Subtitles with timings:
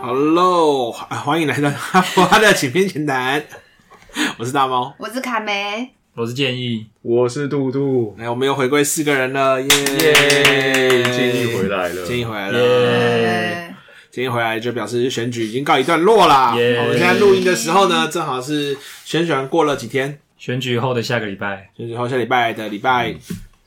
[0.00, 0.90] Hello，
[1.22, 3.44] 欢迎来到 哈佛的请片前谈。
[4.38, 8.16] 我是大猫，我是卡梅，我是建议，我是杜杜。
[8.18, 9.68] 来，我们又回归四个人了，耶！
[9.68, 13.74] 建议回来了，建议回来了，耶！
[14.10, 16.54] 建议回来就表示选举已经告一段落啦。
[16.56, 18.74] 耶我们现在录音的时候呢，正好是
[19.04, 23.14] 选举完过了几天，选举后的下个礼拜，选举后下礼拜的礼拜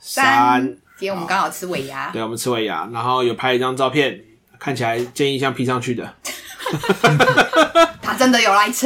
[0.08, 0.64] 三，
[1.00, 4.24] 今天我们刚好吃尾牙，对，我们吃尾牙，然后有拍一张照片，
[4.60, 6.14] 看起来建议像 P 上去的。
[8.04, 8.86] 他真的有来吃，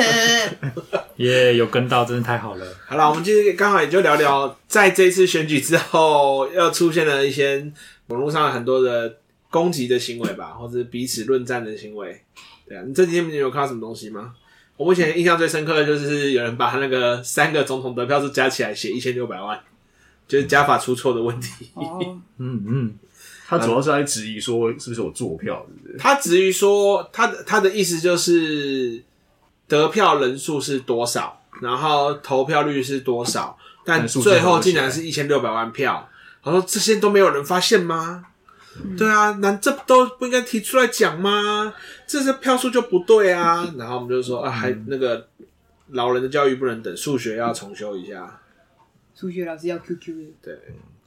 [1.17, 1.51] 耶、yeah,！
[1.51, 2.65] 有跟到，真的太好了。
[2.87, 7.69] 好了，我们今天刚好也就聊聊，在这次选举之后，又出现了一些
[8.07, 9.17] 网络上很多的
[9.49, 12.23] 攻击的行为吧， 或者是彼此论战的行为。
[12.65, 14.33] 对啊，你这几天你有看到什么东西吗？
[14.77, 19.59] 我目前印象最深刻的就是有人把他那个三个总统得票数加起来写一千六百万，
[20.29, 21.69] 就是加法出错的问题。
[21.73, 21.99] 哦、
[22.39, 22.95] 嗯嗯。
[23.45, 25.65] 他主要是来质疑说，是不是我作票？
[25.67, 25.97] 是不是？
[25.97, 29.03] 他质疑说，他的他的意思就是
[29.67, 36.07] 得票人数是多少，然后投票率是多少，但最后竟然是一千六百万票。
[36.43, 38.23] 他说这些都没有人发现吗？
[38.81, 41.73] 嗯、对啊，那这都不应该提出来讲吗？
[42.05, 43.67] 这些票数就不对啊。
[43.79, 45.27] 然后我们就说啊，还那个
[45.87, 48.39] 老人的教育不能等，数学要重修一下。
[49.19, 50.23] 数学老师要 QQ 的。
[50.41, 50.55] 对。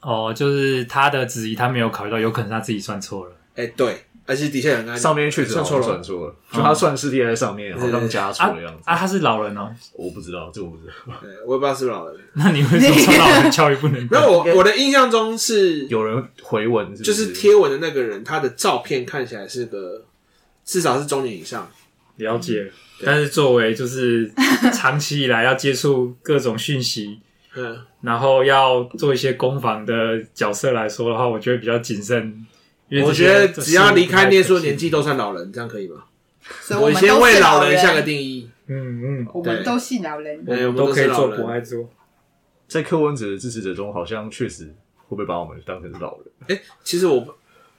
[0.01, 3.31] 哦，就是他的质疑，他没有考虑到，有可能他自己算错了。
[3.55, 8.93] 哎、欸，对，而且底下有人上面确实算错了，算错了，就他算式列在上面，好像加错的样子啊。
[8.93, 12.19] 啊，他是老人哦，我不知道，这我不知道，对，我也不知道是不是老人。
[12.35, 14.01] 那你为什么说老人教育不能？
[14.11, 20.03] 没有，我我的印象中是有人回文是是，就是贴文的那个人，他的照片看起来是个
[20.65, 21.71] 至少是中年以上。
[22.17, 22.69] 了解，
[23.05, 24.29] 但是作为就是
[24.73, 27.21] 长期以来要接触各种讯息。
[27.55, 32.45] 嗯，然后要做一些攻防的角色来说的话，我觉得比较谨慎。
[32.89, 36.03] 因为我觉得只要离开念书的年纪都算老人，这样可以吗？
[36.61, 38.49] 所以我，我先为老人下个定义。
[38.67, 41.89] 嗯嗯，我们都是老人，我们都可以做，不爱做。
[42.67, 44.65] 在柯文哲的支持者中，好像确实
[45.07, 46.25] 会不会把我们当成是老人？
[46.49, 47.15] 哎、欸，其实我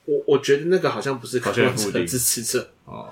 [0.05, 3.07] 我我觉得那个好像不是柯文哲的支持者哦。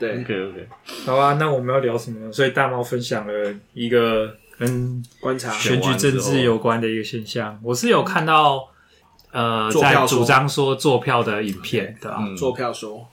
[0.00, 0.68] 对，OK OK，
[1.04, 2.32] 好啊，那我们要聊什么呢？
[2.32, 4.34] 所以大猫分享了一个。
[4.58, 8.68] 跟观察选举政治有关的一个现象，我是有看到，
[9.30, 12.18] 呃，在主张说做票的影片，对吧？
[12.38, 13.06] 做票说，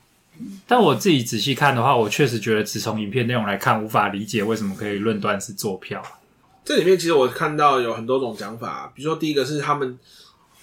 [0.66, 6.02] 但我自己仔细看的话，我确实觉得只从影片内容来看，无法理解为什么可以论断是做票。
[6.64, 10.00] 这里面其实我看到有很多种讲法，比如说第一个是他们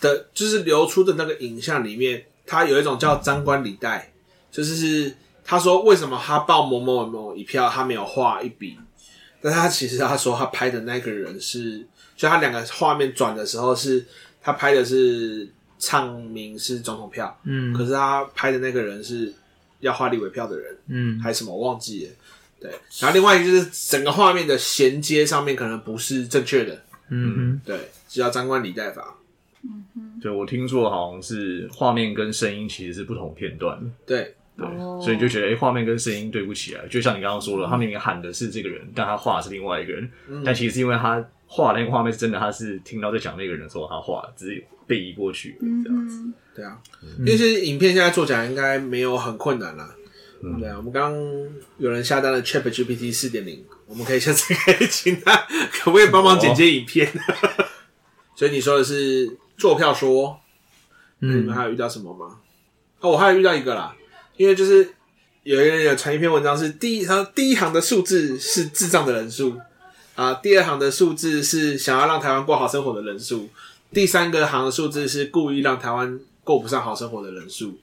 [0.01, 4.11] 的就是流出的那个影像里面，他有一种叫张冠李戴，
[4.51, 5.15] 就是是
[5.45, 8.79] 他说为什么他报某某某一票，他没有画一笔。
[9.43, 11.87] 但他其实他说他拍的那个人是，
[12.17, 14.05] 就他两个画面转的时候是，
[14.43, 19.33] 他拍的是唱名是总统票，嗯，可是他拍的那个人是
[19.81, 22.13] 要画立委票的人，嗯，还是什么我忘记了，
[22.61, 26.75] 对，然后另外一个就是整个画面的衔接上面可能不是正确的，
[27.09, 29.17] 嗯嗯，对，只要张冠李戴法，
[29.63, 34.35] 嗯哼，对，我听说好像是画面跟声音其实是不同片段，对。
[34.61, 46.19] 对，所以你就觉得，哎、欸，画面跟声音对不起来，就像你刚刚说了，他明明喊的是这个人，但他画的是另外一个人，嗯、但其实是因为他画的那个画面是真的，他是听到在讲那个人的时候，他画只是被移过去这样子。
[46.19, 46.79] 嗯、对啊，
[47.21, 49.95] 因为其实影片现在做起来应该没有很困难啦。
[50.43, 51.49] 嗯，对啊，我们刚刚
[51.79, 55.37] 有人下单了 ChatGPT 四点零，我们可以下次可以请他
[55.71, 57.07] 可不可以帮忙剪接影片？
[57.09, 57.65] 哦、
[58.35, 60.41] 所以你说的是坐票说，
[61.21, 62.39] 嗯，你们还有遇到什么吗？
[63.01, 63.95] 哦，我还有遇到一个啦。
[64.41, 64.89] 因为就是
[65.43, 69.55] 有一个人有传一篇文章，是第一行第一行的数字是智障的人数
[70.15, 73.51] 啊，第二行的数字是想要让台湾过好生活的人数，
[73.93, 77.79] 第三个行的数字是故意让台湾过不上好生活的人数，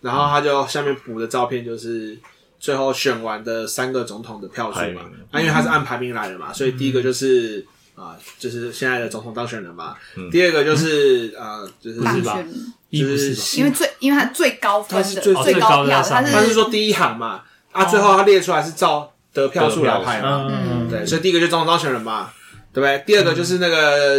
[0.00, 2.16] 然后他就下面补的照片就是
[2.58, 9.94] 最后选完的三个总统的票数嘛，啊，因为他是按排名来的嘛，所以第一个就是啊，就是现在的总统当选人嘛，
[10.32, 12.42] 第二个就是啊，就是是吧？
[12.90, 22.32] 就是因为最，因为他最高分的是最最高票，他是他是说第一行嘛，啊，最后他列出来是照得票数来排嘛，嗯，对，所以第一个就总统当选人嘛，
[22.72, 23.02] 对不对？
[23.06, 24.18] 第二个就是那个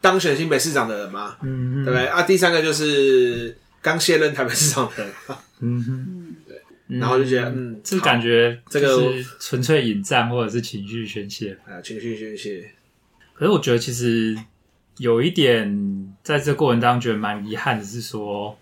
[0.00, 2.06] 当选新北市长的人嘛，嗯，对不对？
[2.08, 5.12] 啊，第三个就是刚卸任台北市长的人，
[5.60, 9.00] 嗯哼，对，然后就觉得，嗯，这感觉这个
[9.38, 11.56] 纯粹引战或者是情绪宣泄？
[11.64, 12.68] 啊，情绪宣泄。
[13.32, 14.36] 可是我觉得其实。
[14.98, 18.56] 有一点，在这过程当中觉得蛮遗憾的是说，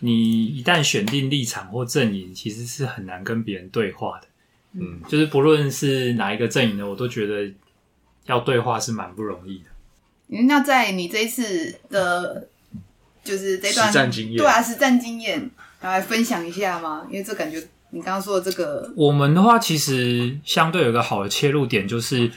[0.00, 4.26] 你一旦选定立场或阵营，其实是很难跟别人对话的。
[4.74, 7.52] 嗯，就是不论是哪一个阵营的，我都觉得
[8.26, 9.64] 要对话是蛮不容易的。
[10.46, 12.46] 那在你这一次的，
[13.24, 15.50] 就是这段实战经验，对啊，实战经验，
[15.80, 17.06] 来分享一下吗？
[17.10, 17.60] 因为这感觉
[17.90, 22.30] 你刚刚说的这个，我们的话其实相对有个好的切入点，就是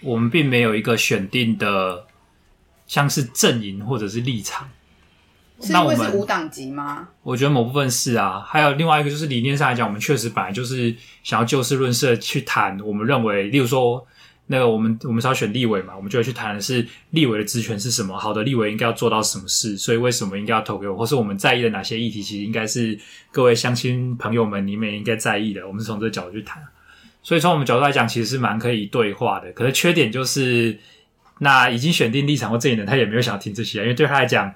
[0.00, 2.06] 我们并没有一个选定的，
[2.94, 4.70] 像是阵营或者是立场。
[5.60, 7.08] 是因为是无党籍吗？
[7.24, 10.94] 我觉得某部分是啊，还有另外一个就是理念上来讲，我们确实本来就是
[11.24, 12.78] 想要就事论事去谈。
[12.78, 14.06] 我们认为，例如说，
[14.46, 22.96] 那个我们我们是要选立委嘛，我们就会去谈的是立委的职权是什么，好的立委应该要做到什么事，所以为什么应该要投给我，或是我们在意的哪些议题，其实应该是
[23.32, 25.66] 各位乡亲朋友们你们也应该在意的。
[25.66, 26.62] 我们是从这个角度去谈，
[27.22, 29.50] 所以从我们角度来讲，其实是蛮可以对话的。
[29.52, 30.78] 可是缺点就是，
[31.38, 34.54] 那已经选定立场或阵营的，他也没有想要听这些，因为对他来讲。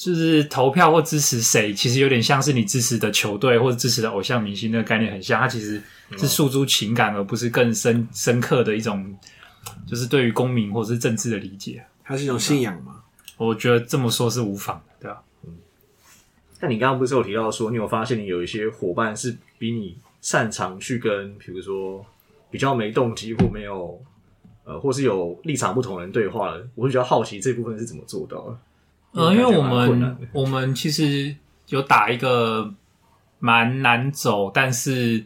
[0.00, 5.82] 就是投票或支持谁，其实有点像是你支持的球队或者支持的偶像明星那个概念很像，他其实
[6.16, 9.12] 是诉诸情感，而不是更深深刻的一种，
[9.88, 11.84] 就是对于公民或者是政治的理解。
[12.04, 13.02] 它是一种信仰吗？
[13.38, 15.20] 我觉得这么说是无妨的，对吧？
[15.44, 15.56] 嗯。
[16.60, 22.06] 那你刚刚不是有提到说，你有发现你有一些伙伴是比你擅长去跟，比如说
[22.52, 24.00] 比较没动机或没有
[24.68, 28.58] 呃，或是有立场不同的人对话的，我会比较好奇这部分是怎么做到的。
[29.12, 31.34] 呃，因为我们我们其实
[31.68, 32.70] 有打一个
[33.38, 35.24] 蛮难走，但是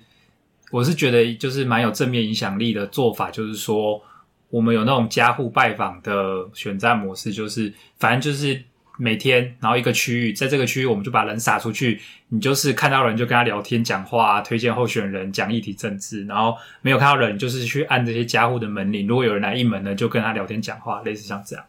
[0.70, 4.00] 我是觉得就是蛮有正面影响力的做法，就是说
[4.48, 8.62] 我们有那种家户拜访的选战模式，就是反正就是
[8.98, 21.64] 每天，然后一个区域，在这个区域我们就把人撒出去，你就是看到人就跟他聊天、讲话、推荐候选人、讲议题政治，然后没有看到人就是去按这些家户的门铃，如果有人来应门呢，就跟他聊天讲话，类似像这样，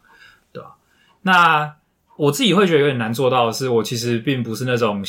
[0.52, 0.76] 对吧？
[1.22, 1.76] 那。
[2.16, 5.04] 我自己会觉得有点难做到的是，我其实并不是那种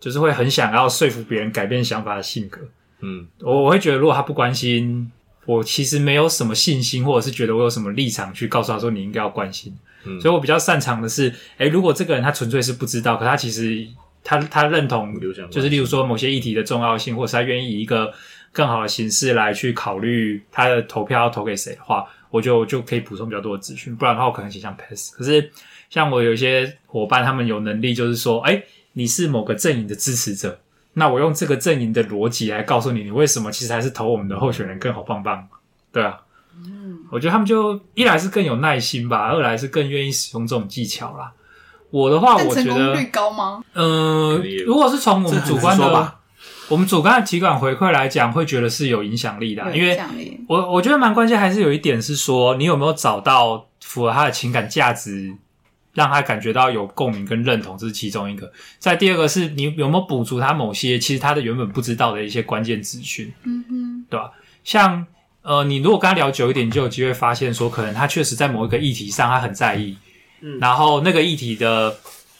[0.00, 2.60] 就是会很想要说服别人改变想法的性格。
[2.98, 5.08] 嗯，我我会觉得，如果他不关心，
[5.48, 9.74] 我其实没有什么信心，或者是觉得我有什么立场去告诉他说你应该要关心。
[10.04, 13.88] 嗯，所以我比较擅长的是，诶，如果这个人他纯粹是不知道，可他其实
[14.22, 15.18] 他他认同，
[15.50, 18.12] 就是例如说某些议题的重要性，或者是他愿意以一个
[18.52, 23.96] 更好的形式来去考虑他的投票要投给谁的话，我就就可以补充比较多的资讯。
[23.96, 25.14] 不然的话，我可能倾向 pass。
[25.14, 25.50] 可是。
[25.90, 28.62] 像我有一些伙伴，他们有能力，就是说，哎，
[28.92, 30.60] 你是某个阵营的支持者，
[30.94, 35.46] 那我用这个阵营的逻辑来告诉你，你为什么其实还是投我们的候选人更好棒棒，
[35.92, 36.18] 对啊，
[36.56, 41.32] 嗯，我觉得他们就一来是更有耐心吧，二来是更愿意使用这种技巧啦。
[41.90, 43.62] 我的话，我觉得成功率高吗？
[43.74, 46.14] 嗯、呃，如果是从我们主观的，
[46.68, 49.98] 我们主观的体感回馈来讲，会觉得是有影响力的，因为
[50.48, 55.34] 我我觉得蛮关键，还是有一点是说，你有没有找到符合他的情感价值。
[55.98, 58.48] 让他感觉到有共鸣跟认同，这是其中一个。
[58.78, 64.30] 再第二个是你有没有补足他某些其实他的原本不知道的一些关键资讯，嗯哼，对吧？
[64.62, 65.04] 像
[65.42, 69.96] 呃，你如果跟他聊久一点，就有机会发现说，可能他确实在某一个议题上他很在意，
[70.40, 71.96] 嗯，然后那个议题的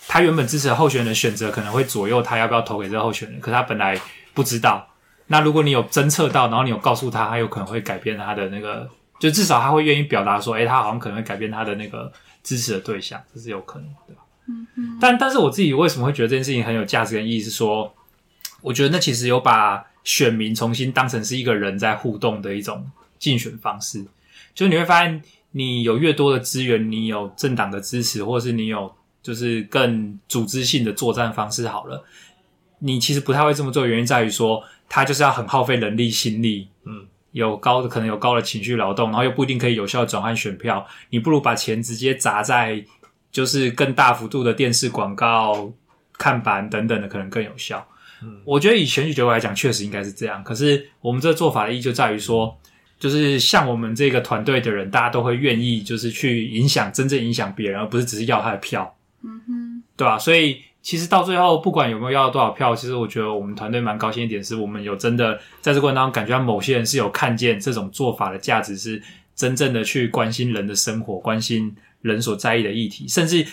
[0.06, 4.00] 他原本支持的候选人的选择可能会左右他要不要投给这个候选人，可他本来
[4.34, 4.86] 不知道。
[5.26, 8.88] 那如果你有侦测到，然后你有告诉他，他有可能会改变他的那个，
[9.18, 12.12] 就至少他会愿意表达说，诶，他好像可能会改变他的那个。
[12.48, 14.14] 支持的对象，这是有可能的，
[14.46, 14.98] 嗯嗯。
[14.98, 17.42] 但但是我自己为什么会觉得这件事情很有价值跟意义？
[17.42, 17.94] 是说，
[18.62, 24.02] 我觉得那其实有把选民重新当成是一个人在互动的一种竞选方式。
[24.54, 28.90] 就是你会发现，你有越多的资源，你有政党的支持，或是你有
[29.22, 32.02] 就是更组织性的作战方式，好了，
[32.78, 33.86] 你其实不太会这么做。
[33.86, 37.06] 原因在于说，他就是要很耗费人力心力，嗯。
[37.32, 40.86] 有高的可能有高的情绪劳动，然后又不一定可以有效的转换选票。
[41.10, 42.84] 你不如把钱直接砸在
[43.30, 45.72] 就是更大幅度的电视广告、
[46.16, 47.86] 看板等等的，可能更有效。
[48.22, 50.42] 嗯，我觉得以选举结果来讲，确实应该是这样。
[50.42, 52.58] 可是我们这个做法的意义就在于说，
[52.98, 58.96] 就是像我们这个团队的人，大家都会愿意就是去影响，真正影响别人，而不是只是要他的票。
[59.22, 60.18] 嗯哼，对吧？
[60.18, 60.62] 所以。
[60.88, 69.02] 其实到最后，不管有没有要多少票，其实我觉得我们团队蛮高兴一点，是我们有真的在这过程当中感觉到某些人是有看见这种做法的价值，是
[69.34, 73.46] 真正的去关心人的生活，关心人所在意的议题，甚至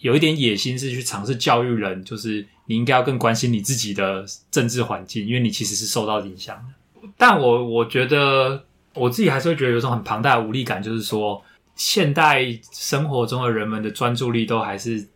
[0.00, 7.08] 有一点野心是去尝试教育人，就是你应该要更关心你自己的政治环境，因为你其实是受到影响的。
[7.16, 11.42] 但我我觉得我自己还是会觉得有一种很庞大的无力感，就是说
[11.74, 15.08] 现代生活中的人们的专注力都还是。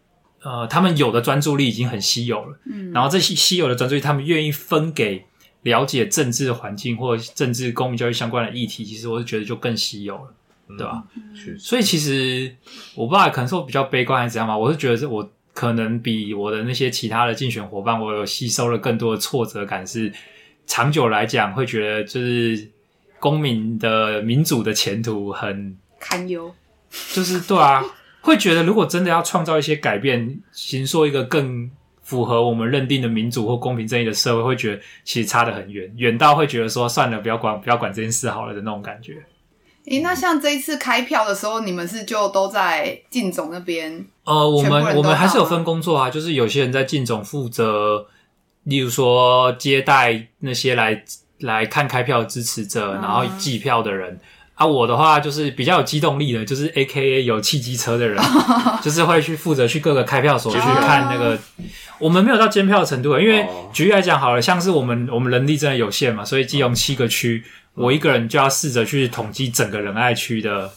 [0.46, 5.24] 呃，他们有的专注力已经很稀有了，嗯，然后这些稀有的专注力，他们愿意分给
[5.62, 10.34] 了解政治环境或政治公民教育相关的议题，其实我是觉得就更稀有了，
[10.68, 11.02] 嗯、对吧？
[11.16, 12.54] 嗯、所以其实
[12.94, 14.56] 我不知道，可能说比较悲观还是怎样吧。
[14.56, 20.12] 我是觉得我可能比我的那些其他的竞选伙伴，我有吸收了更多的挫折感，是
[20.64, 22.70] 长久来讲会觉得就是
[23.18, 26.54] 公民的民主的前途很堪忧，
[27.12, 27.82] 就是对啊。
[28.26, 31.70] 会觉得如果真的要创造一些改变，行说一个更
[32.02, 39.24] 符合我们认定的民主或公平正义的社会，会觉得其实差得很远，远到会觉得说算了，不要管，不要管这件事好了的那种感觉。
[39.86, 44.04] 诶，那像这一次开票的时候，你们是就都在竞总那边？
[44.24, 48.08] 呃，我们我们还是有分工作啊，就是有些人在竞总负责，
[48.64, 51.04] 例如说接待那些来
[51.38, 54.12] 来看开票的支持者，然后计票的人。
[54.14, 54.20] 嗯
[54.56, 58.18] 啊，我的话就是比较有机动力的，就是 A K A 有汽机车的人，
[58.82, 61.38] 就是会去负责去各个开票所去看那个。
[61.98, 67.42] 我们没有到监票的程度，因为举例来讲好了，像是我们我们人力真的有限嘛，所以基隆七个区，
[67.74, 70.70] 我一个人就要试着去统计整个仁爱区的，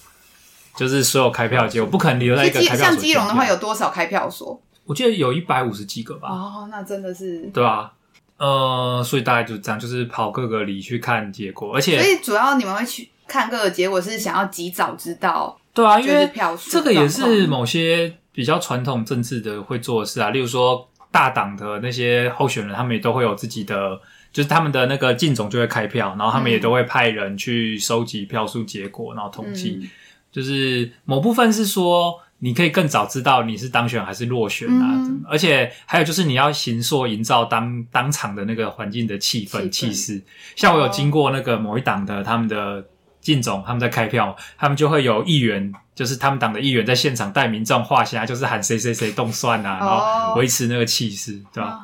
[0.77, 2.85] 就是所有开票结果，不可能留在一个开票所。
[2.85, 4.61] 像基隆的话，有多少开票所？
[4.85, 6.29] 我记得有一百五十几个吧。
[6.29, 7.91] 哦，那真的是对啊。
[8.37, 13.09] 呃，所以大概就这样，就是跑各个里去看结果，而且所以主要你们会去。
[13.29, 20.31] 看各个结果是想要及早知道，对啊，因为票数这个也是某些比较传统政治的会做的事啊。
[20.31, 23.99] 例如说大党的那些候选人，他们也都会有自己的，
[24.33, 29.79] 就是他们的那个竞总就会开票，然后他们也都会派人去收集票数结果，然后统计。
[29.81, 29.89] 嗯、
[30.31, 40.21] 就是某部分是说，你可以更早知道你是当选还是落选啊，嗯、而且还有就是你要行塑营造当当场的那个环境的气氛气势。
[40.55, 42.85] 像我有经过那个某一党的他们的。
[43.29, 51.79] 竞总他们在开票，他们就会有议员，就是他们党的议员在现场带民众画下，就是喊谁谁谁动算啊，然后维持那个气势，对吧？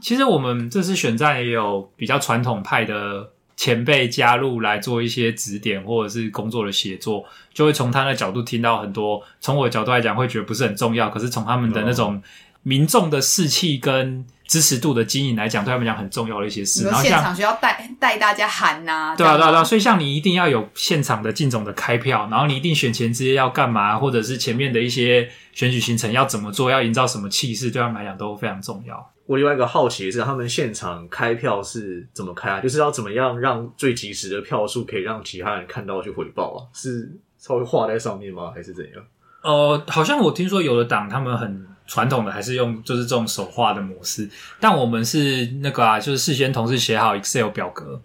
[0.00, 7.22] 其实我们这次选战也有比较传统派的前辈加入来做一些指点或者是工作的协作，
[7.52, 9.22] 就会从他的角度听到很多。
[9.40, 12.22] 从我的角度来讲，会觉得不是很重要，可是从他们的那种
[12.62, 14.24] 民众的士气跟。
[14.46, 16.84] 支持度的经营来讲，对他们讲很重要的一些事。
[16.84, 19.64] 然后现场需要带带大家喊呐、啊，对啊，对啊，对啊。
[19.64, 29.12] 所以像你一定要有现场的进总的开票，然后你一定选前之夜要干嘛，或者是前面的一些选举行程要怎么做，要营造什么气势，对他们来讲都非常重要。
[29.26, 32.60] 我另外一个好奇的是，他们现场开票是怎么开啊？
[32.60, 36.58] 就是要怎么样让最及时的票数可以让其他人看到去回报啊？
[36.72, 38.52] 是稍微画在上面吗？
[38.54, 39.02] 还是怎样？
[39.42, 41.66] 呃，好像我听说有的党他们很。
[41.86, 44.28] 传统的还是用就是这种手画的模式，
[44.58, 48.00] 但我们是那个啊，就是事先同事写好 Excel 表格，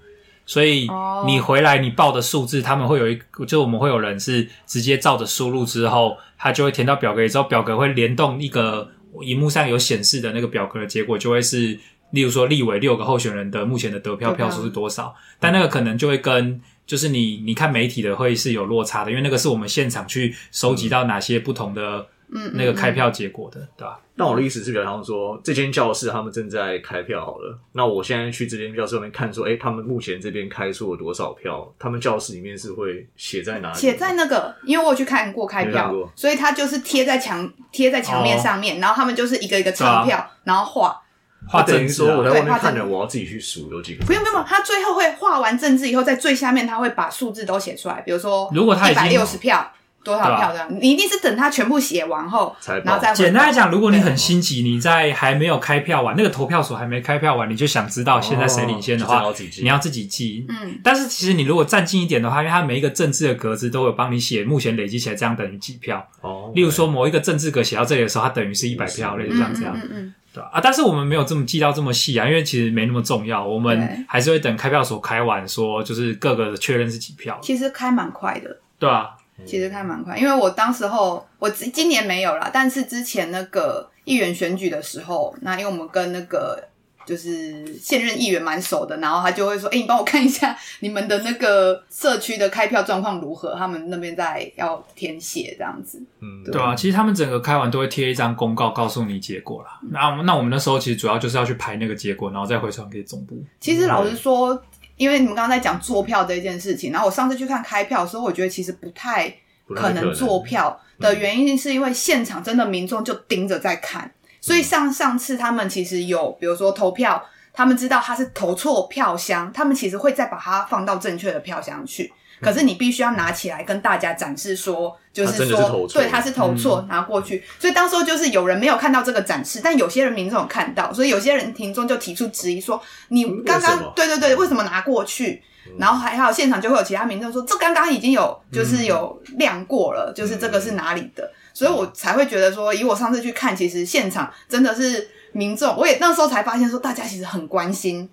[0.46, 0.88] 所以
[1.26, 8.88] 你回来你报的数字，他们会有一，就我们会有人是直接照着输入之后，他就会填到表格里之后，表格会联动一个
[9.24, 11.80] 荧幕上有显示的那个表格的结果，就会是
[12.12, 22.06] 例如说立委六个候选人的目前的得票票数是多少，但那个可能就会跟就是你你看媒体的会是有落差的，因为那个是我们现场去收集到哪些不同的。
[22.34, 24.00] 嗯，那个开票结果的，对吧？
[24.16, 31.70] 那我的意思是，比方说，这间教室他们正在开票好了，那我现在去这间教室里面看，说，哎，他们目前这边开出了多少票？
[31.78, 33.78] 他们教室里面是会写在哪里？
[33.78, 41.02] 写在那个，因为我有去看过开票，所以它就是贴在墙贴在墙面上面，哦、然后他们就是一个一个钞票，啊、然后画
[41.50, 44.06] 画等于说我在外面看着，我要自己去数有几个。
[44.06, 49.70] 不用不用，他最后会画完政治以后，在最下面他会把数字都写出来，比如说，如果他一百六十票。
[50.04, 50.68] 多少票这样？
[50.80, 53.14] 你一定是等他全部写完后，然后再。
[53.14, 59.24] 简单来讲，如果你很心急，你在还没有开票完，那个投票所还没开票完，你就想知道现在谁领先的话，
[59.62, 60.46] 你要自己记。
[60.50, 60.80] 嗯。
[60.84, 66.06] 但是其实你如果站近一点的话，因为它每一个政治的格子都有帮你写，目前累积起来这样等于几票。
[66.22, 66.52] 哦。
[66.56, 69.74] 例如说某一个政治格写到这里的时候，它等于是一百票，类似这样这样。
[69.76, 70.14] 嗯嗯。
[70.34, 73.46] 对啊，但是我们没有这么记到这么细啊，因为其实没那么重要。
[73.46, 77.38] 我们还是会等开票所开完，说就是各个的确认是几票。
[77.42, 78.58] 其实开蛮快的。
[78.80, 79.10] 对啊。
[79.46, 86.64] 其实开蛮快，因为我当时候我今年没有啦，但是之前那个议员选举的时候，那因为我们跟那个
[87.06, 93.56] 就是现任议员蛮熟的，然后他就会说：“哎、欸，你帮我看一下你们的那个社区的开票状况如何？
[93.56, 99.80] 他们那边在要填写这样子。”嗯，对啊，其实他们整个开完都会贴一张公告，告诉你结果啦。
[99.90, 103.44] 那那我们那时候其实主要就是要去排那个结果，然后再回传给总部。
[103.60, 104.62] 其实老实说。
[105.02, 109.34] 因为你们刚刚在讲做票这件事情，然后我上次去看开票的时候，我觉得其实不太
[109.76, 117.20] 可能做票的原因，是因为现场真的民众就盯着在看，所以上上次他们其实有，比如说投票，
[117.52, 122.14] 他们知道他是投错票箱，他们其实会再把它放到正确的票箱去。
[122.42, 127.44] 可是你必须要拿起来跟大家展示说，就是说，对，他是投错，拿过去。
[127.60, 135.44] 所以当时候就是有人没有看到这个展示，但有些人民众有看到，所以有些人听众就提出质疑说，你刚刚对对对，为什么拿过去？
[135.78, 141.32] 然后还还有现场就会有其他民众说，这刚刚已经有就是有亮过了，就是这个是哪里的？
[141.54, 148.10] 所以我才会觉得说，以我上次去看，其实现场真的是民众，我也那时候才发现说，大家其实很关心，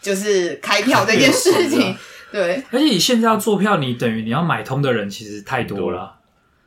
[0.00, 1.96] 就是开票这件事情。
[2.32, 6.16] 对，而且你现在要做票，你等于你要买通的人其实太多了。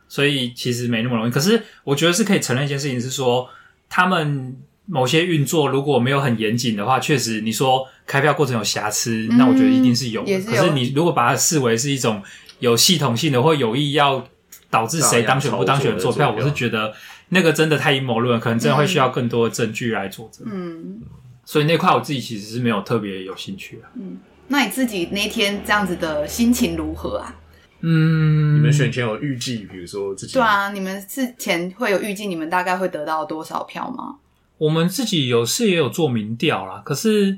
[0.07, 1.31] 所以其实没那么容易。
[1.31, 3.49] 可是我觉得是可以承认一件事情，是说
[3.89, 4.55] 他们
[4.85, 10.39] 某些运作如果没有很严谨的话，确实你说开票过程有瑕疵，嗯、那我觉得一定是有的。
[10.39, 10.61] 是有。
[10.61, 12.21] 可是你如果把它视为是一种
[12.59, 14.25] 有系统性的或有意要
[14.69, 16.93] 导致谁当选不当选的作票，我是觉得
[17.29, 20.47] 那个真的太阴谋论，可能真的会需要更多的证据来佐证。
[20.49, 21.01] 嗯，
[21.43, 23.83] 所以那块我自己其实是没有特别有兴趣的。
[23.95, 24.17] 嗯，
[24.47, 27.35] 那你自己那天这样子的心情如何啊？
[27.81, 34.15] 嗯，你们选前有预计，比如说自己对啊，你们之前会有预计，你们大概会得到多少票吗？
[34.57, 37.37] 我们自己有是也有做民调啦，可是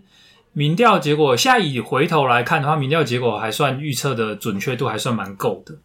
[0.54, 5.76] 民调结果现在以回头来看的话，民调结果还算预测的准确度还算蛮够的。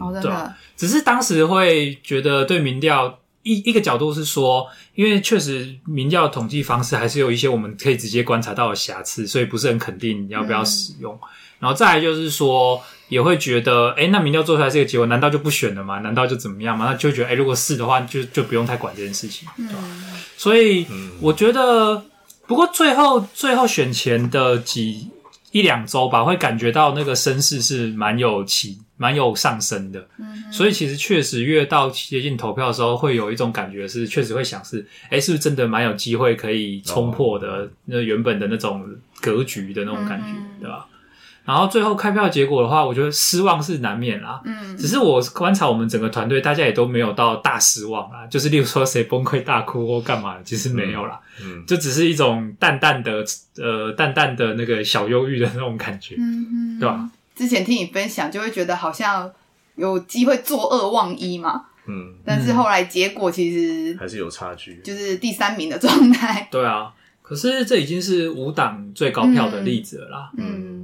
[0.00, 0.22] 哦，真的。
[0.22, 11.12] 对啊，只是当时会觉得对民调一一个角度是说，因为确实民调统计方式还是有一些我们可以直接观察到的瑕疵，所以不是很肯定要不要使用。
[11.14, 11.28] 嗯、
[11.60, 15.98] 然后再来就是说，也会觉得，哎，那民调做出来这个结果，难道就不选了吗？
[16.00, 16.86] 难道就怎么样吗？
[16.86, 19.48] 那就觉得，哎，如果是的话，就就不用太管这件事情。
[19.56, 19.74] 对吧？
[19.82, 20.04] 嗯。
[20.36, 20.86] 所以
[21.20, 22.04] 我觉得，
[22.46, 25.08] 不过最后最后选前的几
[25.52, 28.78] 一两周吧，会感觉到那个声势是蛮有起。
[28.98, 37.68] 蛮有上升的，嗯、所以其实确实越到接近投票的时候，会有一种感觉是，确实会想是，哎，是不是真的蛮有机会可以冲破的？
[37.86, 38.86] 那原本的那种
[39.20, 40.86] 格局的那种感觉，嗯、对吧？
[41.44, 44.40] 然后最后开票结果的话，我觉得失望是难免啦。
[44.44, 48.26] 嗯，只是我观察我们整个团队，大家也都没有到大失望啦。
[48.28, 51.20] 就是例如说谁崩溃大哭或干嘛，其实没有啦。
[51.42, 53.24] 嗯，就只是一种淡淡的
[53.56, 57.10] 呃淡淡的那个小忧郁的那种感觉，嗯嗯对吧？
[57.34, 59.30] 之前听你分享，就会觉得好像
[59.74, 61.64] 有机会作二忘一嘛。
[61.88, 66.46] 嗯，但是后来结果其实还是有差距，就是第三名的状态。
[66.52, 70.30] 对啊，可是这已经是五党最高票的例子了啦。
[70.36, 70.81] 嗯，嗯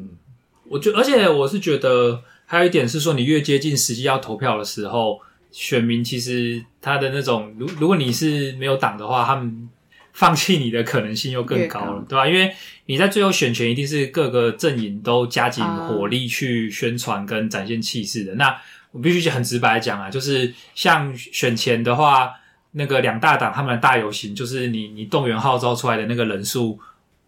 [0.69, 5.21] 我觉，而且我是觉得还有一点是说，你越接近实际要投票的时候，
[5.51, 9.69] 选民其实他的那种，如如果你是没有党的话，他们。
[10.15, 12.27] 放弃你的可能性又更高了，高对吧？
[12.27, 12.53] 因为
[12.87, 18.33] 你在最后选前一定是各个阵营都加紧火力去宣传跟展现气势的。
[18.33, 22.33] Uh, 那我必须很直白讲啊，就是像选前的话，
[22.73, 26.81] 那个两大党他们的大游行，就是你你动员号召出来的那个人数。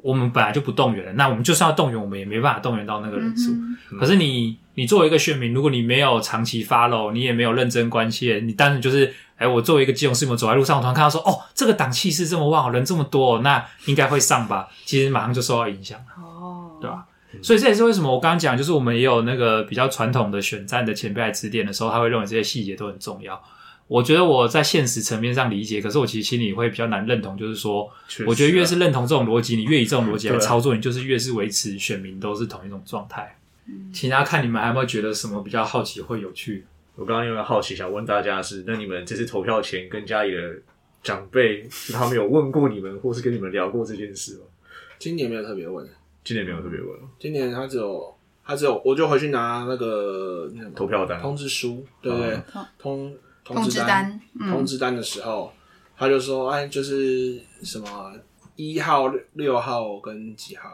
[0.02, 3.54] 我们本来就不动员了，那我们就算要动员，我们也没办法动员到那个人数。
[3.98, 14.68] 可是你，你作为一个选民，如果你没有长期 follow，你也没有认真关切，你单纯就是，哎，我作为一个基隆市民走在路上，我突然看到说，哦，这个党气势这么旺，人这么多，那应该会上吧？
[14.84, 17.04] 其实马上就受到影响了，哦，对吧？
[17.42, 23.40] 所以这也是为什么我刚刚讲，就是我们也有那个比较传统的选战的前辈来指点的时候，他会认为这些细节都很重要。
[23.90, 27.90] 我觉得我在现实层面上理解，可是我其实心里会比较难认同，就是说，啊、
[28.24, 33.36] 我觉得越是认同这种逻辑，你越以这种逻辑来 操作，你就是越是维持选民都是同一种状态。
[33.66, 36.64] 嗯、其他看你们还有没有觉得什么比较好奇或有趣？
[36.94, 40.40] 我刚刚有个好奇想问大家是，那你们这次投票前跟家里的
[41.02, 44.42] 长辈，他们有问过你们，或是跟你们聊过这件事吗？
[45.00, 45.84] 今年没有特别问，
[46.22, 52.40] 今年没有特别问，今年他只有他只有，我就回去拿那个投票单、通知书，对不对？
[52.54, 53.12] 嗯、通。
[53.54, 55.52] 通知单，通知单的时候，
[55.96, 58.12] 他就说：“哎，就是什么
[58.56, 60.70] 一号、六号跟几号？”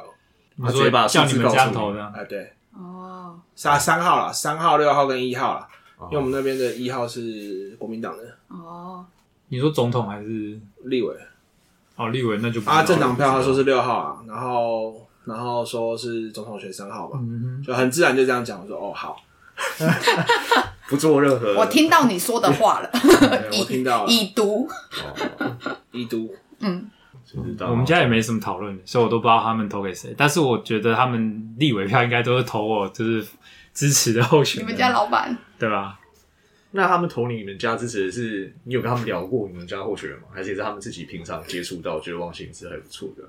[0.63, 2.07] 他直接把叫你们这样投的。
[2.15, 5.69] 哎，对，哦，三三号了，三号、六号跟一号了，
[6.05, 8.25] 因为我们那边的一号是国民党的。
[8.49, 9.05] 哦，
[9.49, 11.15] 你说总统还是立委？
[11.97, 17.21] 哦，立委那就啊，政党票他说是六号啊，然后然后说是总统选三号嘛，
[17.67, 18.61] 就很自然就这样讲。
[18.61, 19.17] 我说：“哦，好。
[20.89, 22.91] ”不做任何，我听到你说的话了。
[23.59, 24.69] 我听到已读，
[25.93, 26.35] 已读。
[26.61, 26.89] 嗯，
[27.61, 30.15] 我们家也没什么讨论，所以我都不知道他们投给谁。
[30.17, 33.27] 但是我觉得他们立委票应该都是投我，就是
[33.75, 34.67] 支持的候选人。
[34.67, 35.99] 你们家老板对吧？
[36.73, 40.27] 那他们投你，你们家支持的是你有跟他们聊过你们家候选人吗？
[40.35, 43.23] 还是也是他们自己平常接触到，觉得王心是还不错的？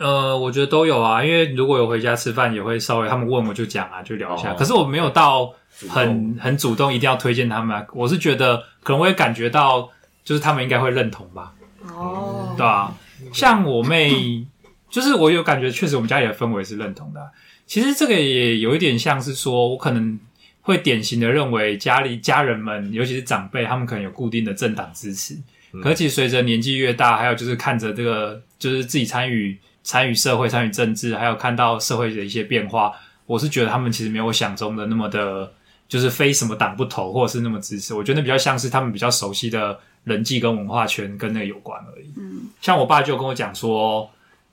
[0.00, 4.50] 呃，我觉得都有啊，因为如果有回家吃饭，也会稍微他们问我就讲啊，就聊一下。
[4.52, 5.52] 哦、可是我没有到
[5.90, 7.86] 很很主动，一定要推荐他们啊。
[7.92, 9.90] 我是觉得，可能我也感觉到，
[10.24, 11.52] 就是他们应该会认同吧。
[11.82, 12.96] 哦，对啊，
[13.30, 14.42] 像我妹，
[14.88, 17.20] 就是我有感觉，确实我们家里的氛围是认同的。
[17.66, 20.18] 其实这个也有一点像是说，我可能
[20.62, 25.34] 会典型的认为家里家人们，尤其是长辈，他们可能有固定的政党支持。
[25.74, 29.58] 嗯、可是其实随着年纪越大，还有就是看着这个，就是自己参与。
[29.82, 32.92] 参与社会、参与政治，还有看到社会的一些变化，
[33.26, 35.52] 我是觉得他们其实没有我想中的那么的，
[35.88, 37.94] 就是非什么党不投，或者是那么支持。
[37.94, 42.12] 我觉得那比较像是他们比较熟悉的人际跟文化圈跟那个有关而已。
[42.16, 44.08] 嗯，像我爸就跟我讲说，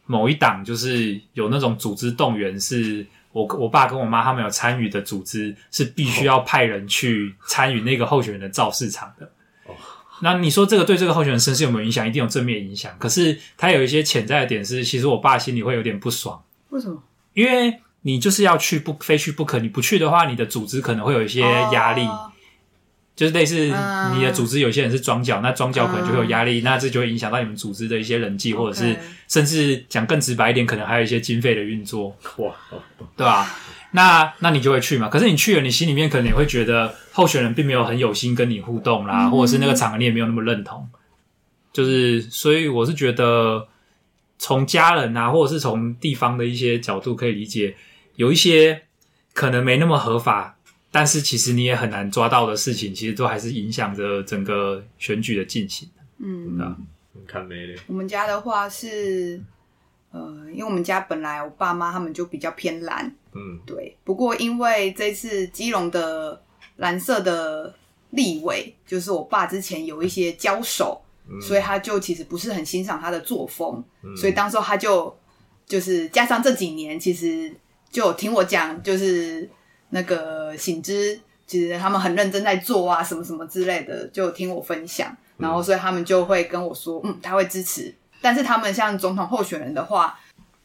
[0.05, 9.29] 某一党就是有那种组织动员是我我爸跟我妈他们有参与的组织是必须要派人去参与那个候选人的造势场的。
[10.17, 12.07] 哦，那你说这个对这个候选人身世有没有影响？
[12.07, 12.91] 一定有正面影响。
[12.99, 16.41] 可是他有一些潜在的点是，其实我爸心里会有点不爽。
[16.69, 17.01] 为什么？
[17.33, 22.01] 因为你就是要去不非去不可，你不去的话，你的组织可能会有一些压力。
[22.03, 22.31] 哦
[23.17, 23.55] 就是类似
[24.13, 28.95] 你的组织，有些人是庄脚，嗯、那庄脚可能就会有压力，嗯、那这就会影响到你们组织的一些人际，或者是
[29.27, 32.15] 甚至讲更直白一点，可能还有一些经费的运作。
[32.35, 32.53] 哇，
[33.15, 33.57] 对吧？
[33.91, 35.09] 那那你就会去嘛？
[35.09, 40.87] 可是你去了，你心里面可能也会觉得候选人并没有很有心跟你互动啦，嗯、或者是那个场合你也没有那么认同。
[41.73, 43.67] 就是，所以我是觉得，
[44.39, 47.75] 从家人啊，或者是从地方的一些角度可以理解，
[48.15, 48.83] 有一些
[49.33, 50.55] 可能没那么合法。
[50.89, 55.87] 但是其实你也很难抓到的事情，其实都还是影响着整个选举的进行。
[56.17, 56.75] 嗯，啊，
[57.13, 57.75] 你看没嘞？
[57.85, 59.39] 我们家的话是，
[60.11, 63.95] 呃，因为我们家本来我爸妈他们就比较偏蓝，嗯，对。
[64.03, 66.41] 不过因为这次基隆的
[66.77, 67.73] 蓝色的
[68.11, 75.15] 立委，就是我爸之前有一些交手，嗯、所以他就其实不是很欣赏他的作风，嗯、所以当时候他就
[75.65, 77.53] 就是加上这几年，其实
[77.89, 79.49] 就有听我讲，就是。
[79.89, 87.95] 那个醒之，其实他们很认真在做啊，什么什么之类的，就听我分享，然后所以他们就会跟我说，嗯，他会支持。
[88.21, 90.17] 但是他们像总统候选人的话，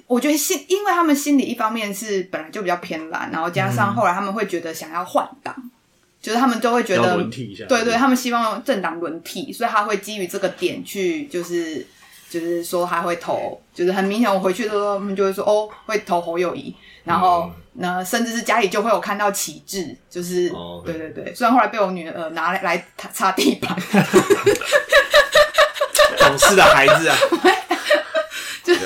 [0.07, 5.71] 我觉得心，因为他们心里一方面是本来就比较偏蓝，然后加上后来他们会觉得想要换党，嗯、
[6.21, 11.87] 就是他们都会觉得轮替一下，对对，他们希望政党轮替，所以他会基于这个点去，就是
[12.29, 16.75] 就是说他会投，就是很明显，我回去的时候他们就会说，哦，会投侯友谊。
[17.05, 20.85] 然后，那甚至是家里就会有看到旗帜，就是，oh.
[20.85, 21.35] 对对对。
[21.35, 23.77] 虽然后来被我女儿拿来来擦地板，
[26.37, 27.17] 懂事的孩子啊。
[28.65, 28.81] 就是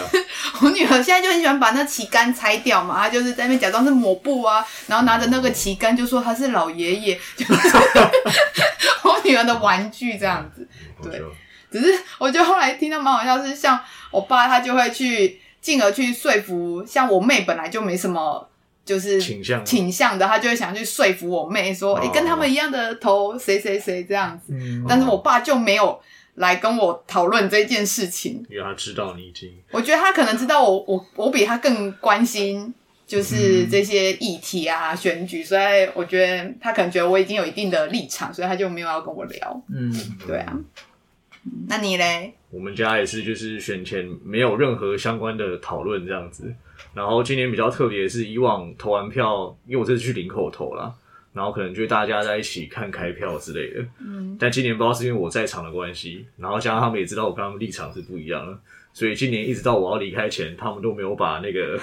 [0.62, 7.52] 我女儿现在就很喜欢把那旗杆拆掉嘛，她就是在那边假装是抹布啊，然后拿着那个旗杆就说她是老爷爷，就是
[9.04, 10.66] 我女儿的玩具这样子。
[11.02, 11.22] 对，
[11.70, 13.78] 只是我觉得后来听到蛮好笑，是像
[14.10, 15.40] 我爸他就会去。
[15.58, 18.48] 进而去说服，像我妹本来就没什么
[18.84, 24.52] 就是倾向倾向的，他就会想去说服我妹说，哎、哦欸，跟他们一样的头谁谁谁这样子。
[24.52, 26.00] 嗯、但是我爸就没有
[26.36, 32.72] 来跟我讨论这件事情，因为他知道你已经，我觉得他可能知道我我我比他更关心
[33.06, 39.62] 就是这些议题啊、嗯、选举，所以我觉得他可能觉得我已经有一定的立场，所以他就没有要跟我聊。
[39.68, 39.92] 嗯，
[40.26, 40.58] 对啊。
[41.68, 42.32] 那你嘞？
[42.50, 46.52] 我们家也是，就是选前没有任何相关的讨论这样子。
[46.92, 50.92] 然后今年比较特别的是，以往投完票，因为我这次去林口投啦，
[51.36, 53.86] 然后可能就大家在一起看开票之类的。
[54.00, 54.34] 嗯。
[54.40, 58.58] 但今年不知道是因为我在场的关系，然后加上他们也知道我跟他们立场是不一样的，
[58.94, 61.78] 所以今年一直到我要离开前，他们都没有把那个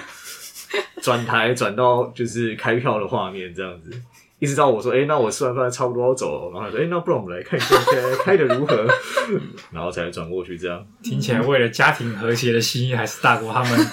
[1.00, 3.92] 转台转到就是开票的画面这样子。
[4.40, 8.86] 一直到我说，哎、欸，那我吃完饭差不多要走了，然后他说，哎、欸，那不然我们来看一下开开的如何，
[9.72, 10.58] 然后才转过去。
[10.58, 13.86] 这样听起来，为了家庭和谐的心意，还是大过他们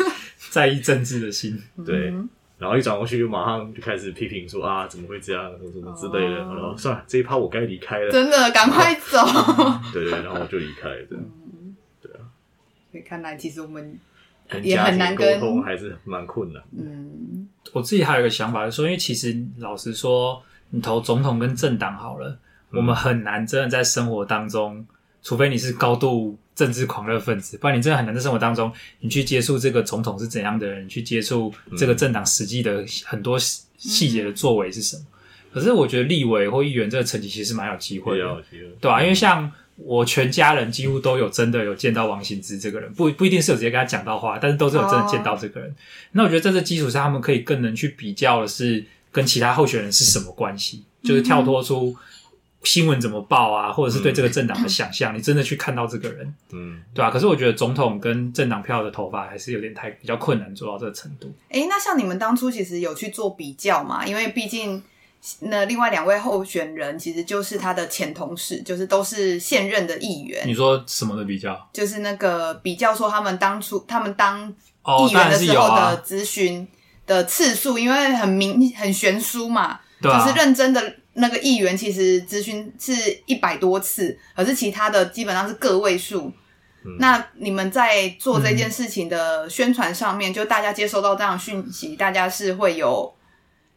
[0.49, 1.61] 在意政治的心。
[1.85, 2.13] 对，
[2.61, 6.37] 然后一转过去就马上就开始批评说啊，怎么会这样，什么什么之类的。
[6.37, 9.17] 然后算了，这一趴我该离开了，真的，赶快走。
[9.91, 10.95] 对，对对，然后我就离开了。
[11.09, 11.17] 对，
[12.03, 12.21] 对啊。
[12.91, 13.99] 所以看来，其实我们
[14.61, 16.61] 也很难沟通，还是蛮困难。
[16.77, 17.47] 嗯。
[17.73, 22.29] 我自己还有一个想法，就是说，因为其实老实说，你投总统跟政党好了，
[22.69, 24.85] 嗯、我们很难真的在生活当中，
[25.23, 35.03] 除非你是高度政治狂热分子，不然你真的很难在生活当中，你去接触这个总统是怎样的人，去接触这个政党实际的很多细节的作为是什么。
[35.03, 38.43] 嗯、可是我觉得立委或议员这个层级其实蛮有机会的，
[38.79, 39.01] 对吧、啊？
[39.01, 39.51] 因为像。
[39.83, 45.69] 我全家人几乎都有真的有见到王新之这个人，不不一定是有直接跟他讲到话，但是都是有真的见到这个人。
[45.69, 45.77] Oh.
[46.11, 51.95] 那我觉得在这基础上，他们可以更能去比较的是跟其他候选人是什么关系，就是跳脱出
[52.63, 57.11] 新闻怎么报啊，或者是对这个政党的想象，你真的去看到这个人，嗯，对吧、啊？
[57.11, 61.33] 可是我觉得总统跟政党票的头发还是有点太比较困难做到这个程度。
[61.49, 64.05] 诶，那像你们当初其实有去做比较嘛？
[64.05, 64.83] 因为毕竟。
[65.41, 70.41] 那另外两位候选人其实就是他的前同事，就是都是现任的议员。
[70.47, 71.69] 你说什么的比较？
[71.71, 76.67] 就是那个比较说他们当初他们当议员的时候的咨询
[77.05, 79.81] 的次数，因为很明很悬殊嘛。
[80.01, 80.25] 对啊。
[80.25, 82.93] 就是认真的那个议员，其实咨询是
[83.25, 86.31] 一百多次，可是其他的基本上是个位数。
[86.85, 86.97] 嗯。
[86.99, 90.33] 那你们在做这件事情的宣传上面，嗯。
[90.33, 93.13] 就大家接收到这样的讯息，大家是会有。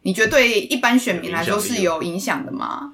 [0.03, 2.93] 你觉得对一般选民来说是有影响的吗？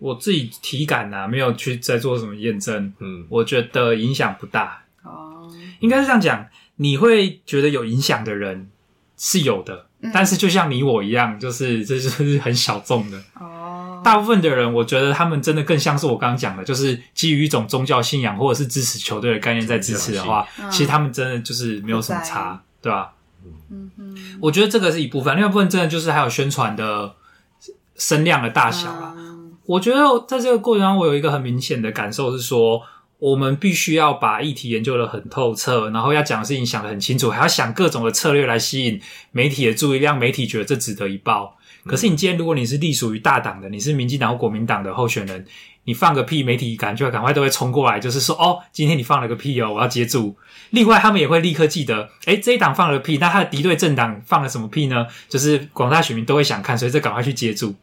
[0.00, 2.92] 我自己体感呐、啊，没有去在做什么验证。
[2.98, 4.82] 嗯，我觉得影响不大。
[5.04, 5.48] 哦，
[5.78, 8.70] 应该是这样讲，你会觉得有影响的人，
[9.22, 13.18] 是有的，但是就像你我一样，就是这就是很小众的。
[13.38, 23.12] 哦，大部分的人，我觉得他们真的更像是我刚刚讲的，就是基于一种宗教信仰或者是支持球队的概念在支持的话，其实他们真的就是没有什么差，对吧？
[23.70, 27.14] 嗯嗯，我觉得这个是一部分，另外一部分真的就是还有宣传的
[27.96, 29.14] 声量的大小啦。
[29.66, 32.80] 我觉得在这个过程中，我有一个很明显的感受是说。
[33.20, 41.56] 我们必须要把议题研究得很透彻，然后要讲的事情想得很清楚，还要想各种的策略来吸引媒体的注意，让媒体觉得这值得一报。
[41.84, 45.46] 可是你今天如果你是隶属于大党的，你是民进党或国民党的候选人，
[45.84, 50.36] 你放个屁，媒体感觉赶快都会冲过来，就是说哦，今天你放了个屁哦，我要接住。
[50.70, 55.06] 另外，他们也会立刻记得，诶，这一党放了个屁，那他的敌对政党放了什么屁呢？
[55.28, 57.74] 就是广大选民都会想看，所以这赶快去接住。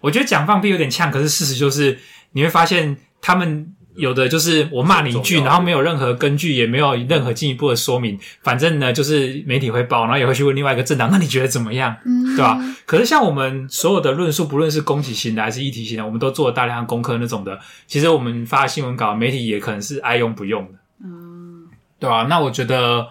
[0.00, 2.00] 我觉得讲放屁有点呛，可是事实就是
[2.32, 3.74] 你会发现他们。
[3.94, 8.18] 有的就是我骂你一句，然后没有任何根据，也没有任何进一步的说明。
[8.40, 11.94] 反正呢，就是媒体会报，然后也会去问另外一个政党，那你觉得怎么样？
[12.04, 12.58] 嗯，对吧？
[12.86, 17.58] 可是像我们所有的论述，不论是攻击型的还是议题型的，我们都做了大量的功课那种的。
[17.86, 20.78] 其实我们发新闻稿，媒体也可能是爱用不用的。
[21.04, 22.26] 嗯，对吧？
[22.30, 23.08] 那我觉得，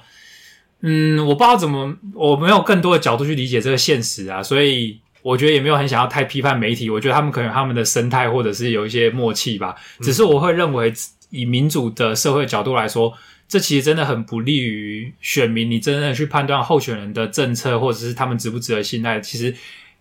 [0.81, 4.99] 嗯，我不知道怎么，我没有更多的角度去理解这个现实啊，所以。
[5.21, 9.75] 我觉得也没有很想要太批判媒体，我觉得他们可能他们的生态或者是有一些默契吧。
[10.01, 10.91] 只是我会认为，
[11.29, 13.13] 以民主的社会角度来说，
[13.47, 15.69] 这其实真的很不利于选民。
[15.69, 19.55] 你真的去判断候选人的政策或者是他们值不值得信赖，其实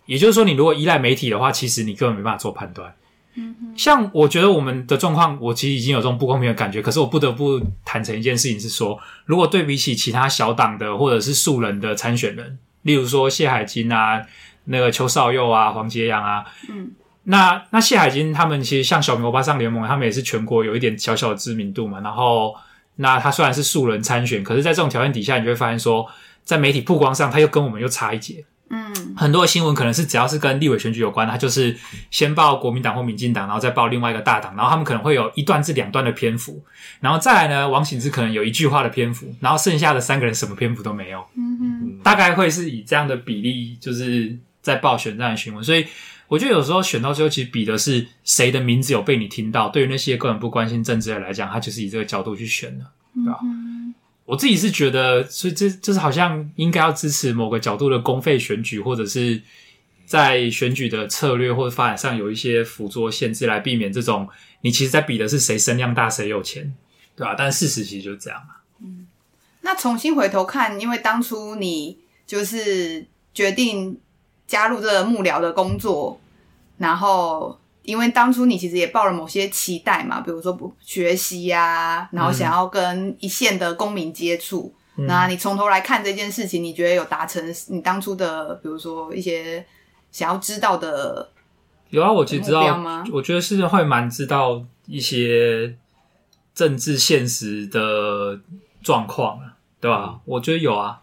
[0.05, 2.93] 也就是说，你如果依赖媒体的话，其实你根本没办法做判断。
[3.77, 6.81] 像我觉得我们的状况，我其实已经有这种不公平的感觉。
[6.81, 14.25] 可是我不得不坦诚一件事情是说，如果对比起其他小党的或者是素人的参选人，例如说谢海金啊。
[14.65, 16.91] 那个邱少佑啊，黄捷阳啊，嗯，
[17.23, 21.99] 那那谢海金他们其实像小明欧巴上联盟，他们也是全国有一点小小的知名度嘛。
[22.01, 22.55] 然后，
[22.95, 26.07] 那他虽然是素人参选，可是，在这种条件底下，你就会发现说，
[26.43, 28.43] 在媒体曝光上，他又跟我们又差一截。
[28.73, 31.75] 嗯，很多的新闻可能是只要是跟立委选举有关，他就是
[32.09, 36.63] 先报国民党或民进党，然后再报另外一个大党，然后他们可能会有一段至两段的篇幅，
[37.01, 41.19] 然后再来呢，王醒之可能有一句话的篇幅，然后剩下的三个人什么篇幅都没有。
[41.35, 44.37] 嗯嗯，大概会是以这样的比例，就是。
[44.61, 45.85] 在报选战的询问，所以
[46.27, 49.67] 我觉得有时候选到最后，其实比的是谁的名字有被你听到。
[49.67, 53.39] 对于那些根本不关心政治的来讲，他就是以这个角度去选的，对吧？
[53.43, 53.93] 嗯、
[54.23, 59.41] 我自己是觉得，所以这就是好像应该要支持某个角度的公费选举，或者是
[60.05, 64.29] 在选举的策略或者发展上有一些辅助限制，来避免这种
[64.61, 66.73] 你其实在比的是谁声量大，谁有钱，
[67.15, 67.35] 对吧？
[67.37, 68.55] 但事实其实就是这样嘛。
[68.81, 69.05] 嗯，
[69.61, 73.99] 那重新回头看，因为当初你就是决定。
[74.51, 76.19] 加入这个幕僚的工作，
[76.77, 84.73] 然后因为当初你其实也抱了某些期待嘛，比如说不学习呀、啊，然后想要跟一线的公民接触。
[84.97, 89.65] 嗯、那你从头来看这件事情，你觉得有达成你当初的，比如说一些
[90.11, 91.31] 想要知道的？
[91.89, 93.05] 有啊，我其实知道吗？
[93.13, 95.73] 我觉得是会蛮知道一些
[96.53, 98.37] 政治现实的
[98.83, 99.39] 状况，
[99.79, 100.09] 对吧？
[100.09, 100.99] 嗯、我觉得有啊，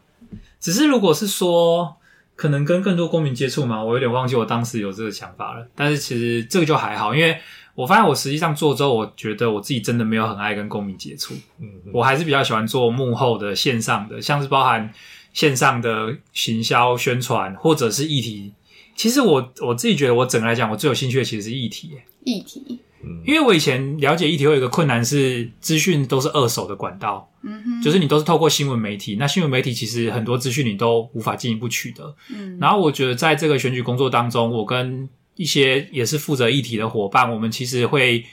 [0.60, 1.94] 只是如果是说。
[2.38, 5.66] 可能跟更多公民接触嘛，我有点忘记我当时有这个想法了。
[5.74, 7.36] 但是其实这个就还好，因为
[7.74, 11.34] 我发现我实际上做之后，我觉得我自己真的没有很爱跟公民接触。
[11.60, 14.88] 嗯，我还是比较喜欢做幕后的线上的，像是包含
[15.32, 18.52] 线上的行销宣传或者是议题。
[18.94, 21.90] 其实我我自己觉得，我整个来讲，我最有兴趣的其实是议题。
[22.22, 22.78] 议题。
[23.24, 38.24] 因为我以前了解议题，会有一个困难是资讯都是二手的管道，嗯哼，就是你都是透过新闻媒体，那新闻媒体其实很多资讯你都无法进一步取得，嗯，然后我觉得在这个选举工作当中，我跟一些也是负责议题的伙伴，我们其实会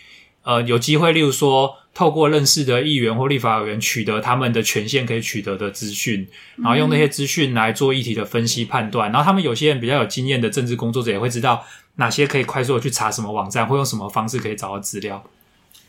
[0.41, 11.63] 呃有机会，例如说透过认识的议员或立法委员取得他们的权限可以取得的资讯，然后用那些资讯来做议题的分析判断，然后他们有些人比较有经验的政治工作者也会知道。
[11.95, 15.23] 哪些可以快速的去查什么网站，或用什么方式可以找到资料？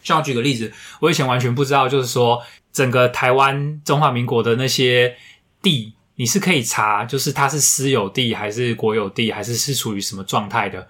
[0.02, 2.40] 像我举个例子，我以前完全不知道，就是说
[2.72, 5.16] 整个台湾中华民国的那些
[5.60, 10.86] 地，你是可以查，就是它是私有地还是国有地，还是是处于什么状态的，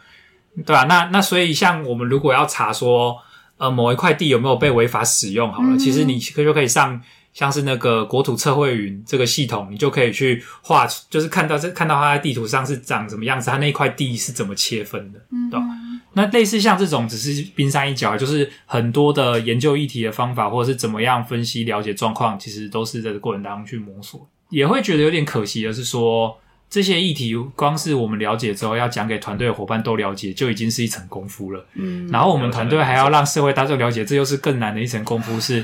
[0.65, 0.85] 对吧？
[0.85, 3.17] 那那所以像我们如果要查说，
[3.57, 7.01] 呃，某一块地有没有被违法使用，好了，嗯、其实你可就可以上。
[7.37, 15.67] 像是那个国土测绘云这个系统，你就可以去画，就是看到这看到它在地图上是长什么样子，它那一块地是怎么切分的，嗯、对吧？
[16.15, 24.27] 那类似像这种只是冰山一角，就是很多的研究议题的方法，或者是怎么样分析了解状况，其实都是在这个过程当中去摸索。
[24.49, 26.35] 也会觉得有点可惜的是说，
[26.71, 31.67] 这些议题光是我们了解之后，要讲给团队的伙伴都了解，就已经是一层功夫了。
[31.75, 35.63] 嗯，然后我们团队还要让社会大众了解，这又是更难的一层功夫是。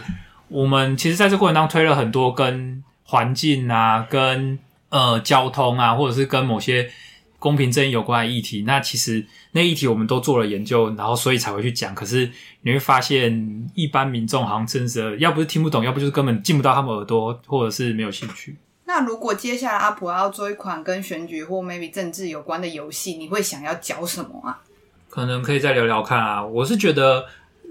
[0.48, 6.90] 我们其实在这过程当中推了很多跟环境啊、跟呃交通啊，或者是跟某些
[7.38, 11.94] 公平正义有关的议题，那其实那议题我们都做了研究，然后所以才会去讲。
[11.94, 18.56] 可是你会发现，一般民众好像真的要不是听不懂，要不就是根本进不到他们耳朵，或者是没有兴趣。
[18.84, 24.60] 那如果接下来阿婆要做一款跟选举或 maybe 政治有关的游戏，你会想要教什么啊？
[25.08, 26.44] 可能可以再聊聊看啊。
[26.44, 27.24] 我是觉得，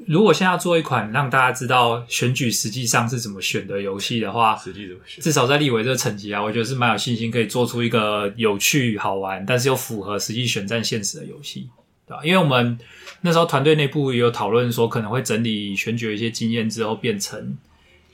[0.07, 5.23] 如果现在要做一款让大家知道选举实际上是怎么选的游戏的话，实际怎么选？
[5.23, 11.69] 至少在立委这个层级啊，我觉得是蛮有信心可以做出一个有趣好玩，但是又符合实际选战现实的游戏，
[12.07, 12.21] 对吧？
[12.23, 12.77] 因为我们
[13.21, 17.57] 那时候团队内部也有讨论说，可能会整理选举的一些经验之后变成。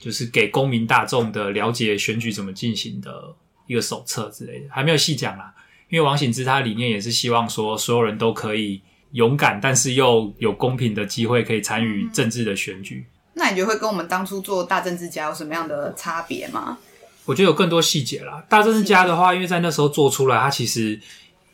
[0.00, 3.34] 就是给公民大众的了解选举怎么进行的
[3.66, 5.52] 一个手册之类的，还没有细讲啦。
[5.88, 8.80] 因为王醒之他的理念也是希望说，所有人都可以
[9.12, 13.06] 勇敢，但是又有公平的机会可以参与政治的选举。
[13.34, 16.78] 那你觉得会跟我们当初做大政治家有什么样的差别吗？
[17.24, 18.44] 我觉得有更多细节啦。
[18.48, 20.98] 大政治家的话，因为在那时候做出来，它其实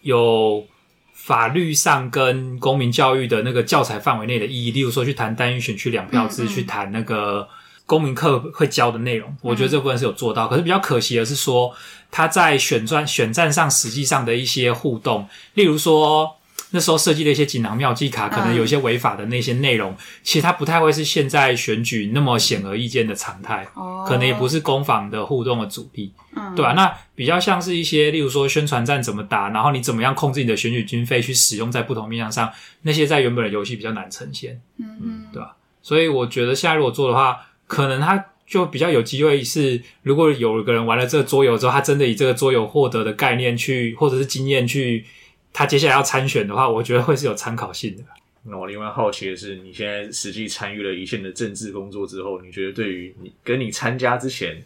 [0.03, 0.65] 有
[1.13, 7.49] 法律上跟公民教育的那个教材范围内的意义，例如说去谈单一选区两票制，嗯嗯去谈那个。
[7.87, 10.47] 公民课会教的内容，我觉得这部分是有做到。
[10.47, 11.71] 嗯、可是比较可惜的是说，
[12.11, 16.35] 他在选战选战上实际上的一些互动，例如说
[16.75, 26.75] 那时候设计的一些锦囊妙计卡，可能有一些违法的那些内容，嗯、其实它不太会是现在选举那么显而易见的常态，哦、可能也不是攻防的互动的主力，嗯、对吧、啊？
[26.75, 35.57] 那比较像是一些，例如说宣传战怎么打，然后你怎么样控制你的选举经费去使用在不同面向上，那些在原本的游戏比较难呈现，嗯嗯，对吧、啊？
[35.81, 37.41] 所以我觉得现在如果做的话。
[37.67, 45.07] 可能他就比较有机会是，如果有一个人玩了这个桌游之后，他真的以这个桌游获得的概念去，或者是经验去，
[45.55, 48.03] 他接下来要参选的话，我觉得会是有参考性的。
[48.43, 54.63] 那我另外好奇的是，你现在实际参与了一线的政治工作之后，你觉得对于你跟你参加之前，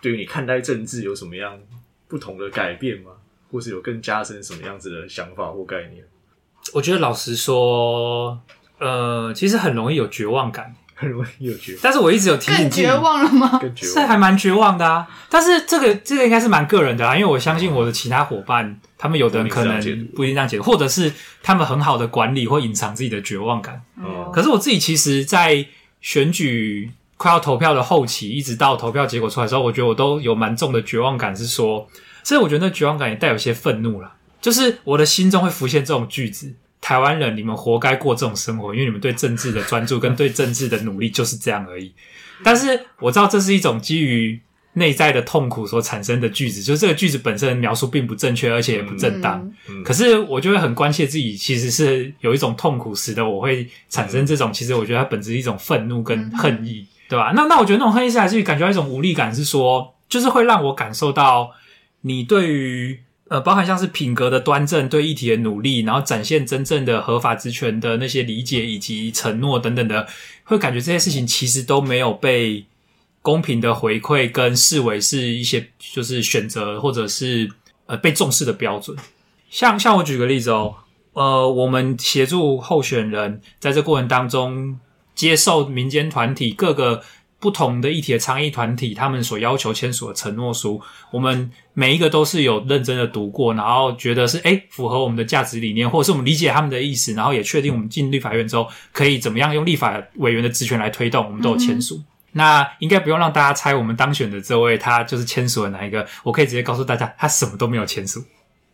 [0.00, 1.60] 对于你看待政治有什么样
[2.08, 3.12] 不同的改变吗？
[3.52, 6.04] 或是有更加深什么样子的想法或概念？
[6.74, 8.40] 我觉得老实说，
[8.78, 10.74] 呃，其实很容易有绝望感。
[11.00, 13.60] 很容易有绝望，但是我一直有提醒自己，绝望了吗？
[13.76, 15.06] 是还蛮绝望的啊。
[15.30, 19.80] 但是这个这个应该是蛮个人的啊，因为我相信我的其他伙伴，他们有的人可能
[20.16, 23.80] 不一定这样解读，或者是他们很好的管理或隐藏自己的绝望感。
[23.96, 25.64] 嗯，可是我自己其实，在
[26.00, 31.88] 选举快要投票的后期，一直到投票结果出来的时候，我觉得我都有蛮重的绝望感，是说，
[32.24, 36.54] 所以我觉得那绝望感也带有些愤怒啦，就是我的心中会浮现这种句子。
[36.80, 41.92] 台湾人，你们活该过这种生活，因为你们对政治的专注跟对政治的努力就是这样而已。
[42.44, 44.40] 但是我知道这是一种基于
[44.74, 49.40] 内在的痛苦所产生的句子，就是这个句子本身的描述并不正确，而且也不正当。
[49.68, 54.52] 嗯嗯、可是我就会很关切自己，其实是有一种痛苦，使得我会产生这种。
[54.52, 57.32] 其实我觉得它本质是一种愤怒跟恨意，对吧？
[57.34, 61.50] 那那我觉得那种恨意是来自于感觉到一种无力感，是说就是会让我感受到
[62.02, 63.00] 你对于。
[63.28, 70.06] 呃，包含像是品格的端正、对议题的努力，然后展现真正的合法职权的那些理解以及承诺等等的，
[70.44, 72.64] 会感觉这些事情其实都没有被
[73.20, 77.50] 公平的回馈跟视为是一些就是选择或者是
[77.86, 78.96] 呃被重视的标准。
[79.50, 80.74] 像像我举个例子哦，
[81.12, 84.80] 呃，我们协助候选人在这过程当中
[85.14, 87.02] 接受民间团体各个。
[87.40, 90.80] 不同的议题的倡议团体，他们所要求签署的承诺书，
[91.12, 101.94] 我们每一个都是有认真的读过，然后觉得是诶符合我们的价值理念，或者是我们理解他们的意思，然后也确定我们进立法院之后可以怎么样用立法委员的职权来推动，我们都有签署。
[101.96, 106.04] 嗯、那应该不用让大家猜，我们当选的这位他就是签署了哪一个？
[106.24, 108.20] 我可以直接告诉大家，他什么都没有签署，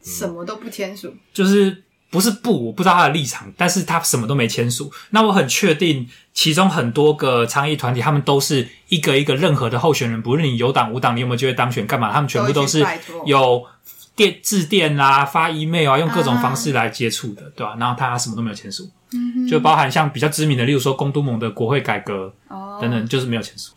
[0.03, 1.83] 什么都不签署，就是。
[2.15, 4.89] 不是不，我不知道他的立场，但是他什么都没签署。
[5.11, 12.13] 那我很确定，其中很多个倡议团体，他们都是一个一个任何的候选人，不论你有党无党，你有没有机会当选，干嘛？
[12.13, 12.87] 他们全部都是
[13.27, 13.65] 有
[14.15, 17.77] 电致电啊，发 email 啊，用各种方式来接触的，啊、对吧、啊？
[17.81, 22.33] 然后他什么都没有签署，嗯、就包含像比较知名的，例如说公都盟的国会改革
[22.81, 23.73] 等等，就是没有签署。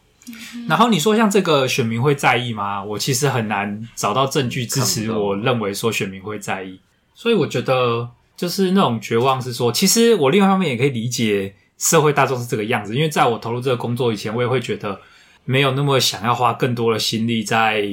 [0.53, 2.83] 嗯、然后你说像这个选民会在意吗？
[2.83, 6.79] 我其实很难找到证据支持我认为说选民会在意，
[7.15, 8.11] 所以我觉得。
[8.37, 15.01] 就是那种绝望，是说，其实我另外一方面也可以理解社会大众是这个样子，因为在我投入这个工作以前，我也会觉得
[15.43, 17.83] 没有那么想要花更多的心力在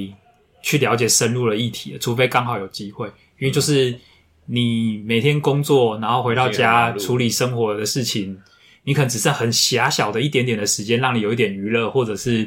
[0.61, 3.07] 去了解深入的议题，除非刚好有机会。
[3.39, 3.99] 因为就是
[4.45, 8.39] 你每天工作，然后回到家处理生活的事情，
[8.83, 12.47] 你可能只剩很狭小的一点点的时间，让你有一点娱乐或者是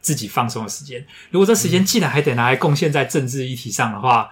[0.00, 1.04] 自己放松的时间。
[1.32, 4.30] 如果这时间既然还得拿来贡献在政治议题上的话，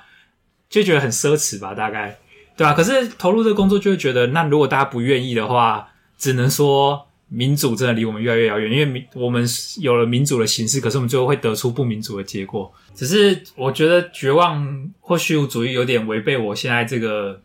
[0.68, 2.16] 就觉得很奢侈吧，大概。
[2.60, 2.74] 对吧？
[2.74, 5.88] 可是投入这个工作，就会觉得，那如果大家不愿意的话，
[6.18, 9.42] 只能说民主真的离我们越来越遥远，因为民我们
[9.78, 12.70] 有了民主的形式，可是我们最后会得出不民主的结果。
[12.94, 17.40] 只是我觉得绝望或虚无主义有点违背我现在这个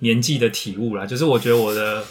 [0.00, 2.04] 年纪的体悟啦，就是我觉得我的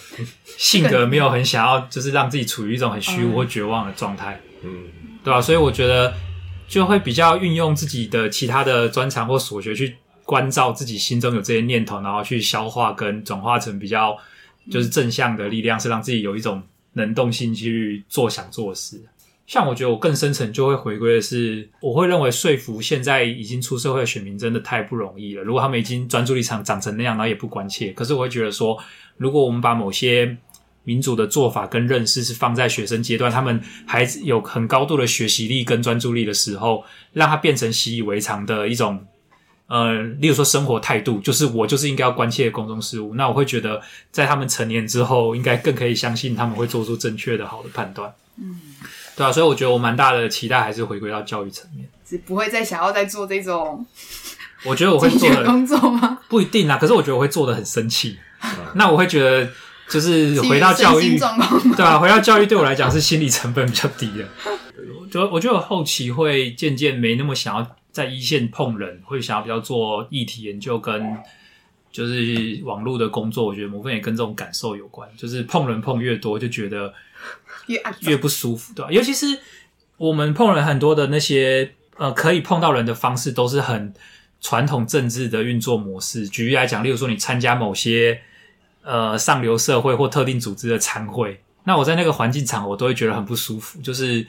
[0.58, 4.86] 性格没有很想要，就是让自己处于一种很虚无或绝望的状态，嗯，
[5.24, 5.40] 对吧？
[5.40, 6.12] 所以我觉得
[6.68, 9.98] 就会比较运用自己的其他的专长或所学去
[10.28, 14.16] 关照自己心中有这些念头，然后去消化跟转化成比较
[14.70, 16.62] 就是正向的力量，是让自己有一种
[16.94, 19.02] 能动性去做想做的事。
[19.46, 25.44] 像我觉得我更深层就会回归的是，我会认为说服现在已经出社会的选民真的太不容易了。
[25.44, 27.94] 如果他们已经专注力长长成那样，然后也不关切。
[27.94, 28.78] 可是我会觉得说，
[29.16, 30.36] 如果我们把某些
[30.84, 39.06] 民主的做法跟认识是放在学生阶段，他们还有很高度的学习力跟专注力的时候，让它变成习以为常的一种，
[39.68, 43.16] 呃，例如说生活态度，就是我就是应该要关切公众事务。
[43.16, 48.14] 那我会觉得，在他们成年之后，应该更可以相信他们会做出正确的好的判断。
[48.38, 48.60] 嗯。
[49.16, 53.84] 对啊，所以我觉得我蛮大的期待还是回归到教育层面， 是不会再想要再做这种。
[54.64, 56.20] 我觉得我会做的工作吗？
[56.30, 58.18] 不一定啊，可是我觉得我会做的很生气。
[58.76, 59.50] 那我会觉得，
[59.90, 61.18] 就是回到教育，
[61.76, 64.26] 对啊，回到教育对我来讲是心理成本比较低的。
[65.12, 71.18] 就我觉得我后期会渐渐没那么想要在一线碰人，会想要比较做议题研究跟
[71.92, 73.46] 就是网络的工作。
[73.46, 76.94] 我觉得某部分也跟这种感受有关，就是碰人碰越多，就觉得。
[77.66, 78.90] 越越不舒服，对吧？
[78.90, 79.26] 尤其是
[79.98, 83.94] 我们碰人很多的那些呃，可以碰到人的方式，都是很
[84.40, 86.26] 传统政治的运作模式。
[86.30, 88.22] 举例来讲，例如说你参加某些
[88.84, 93.82] 呃上流社会或特定组织的参会，那我在那个环境场，我都会觉得很不舒服。
[93.82, 94.26] 就是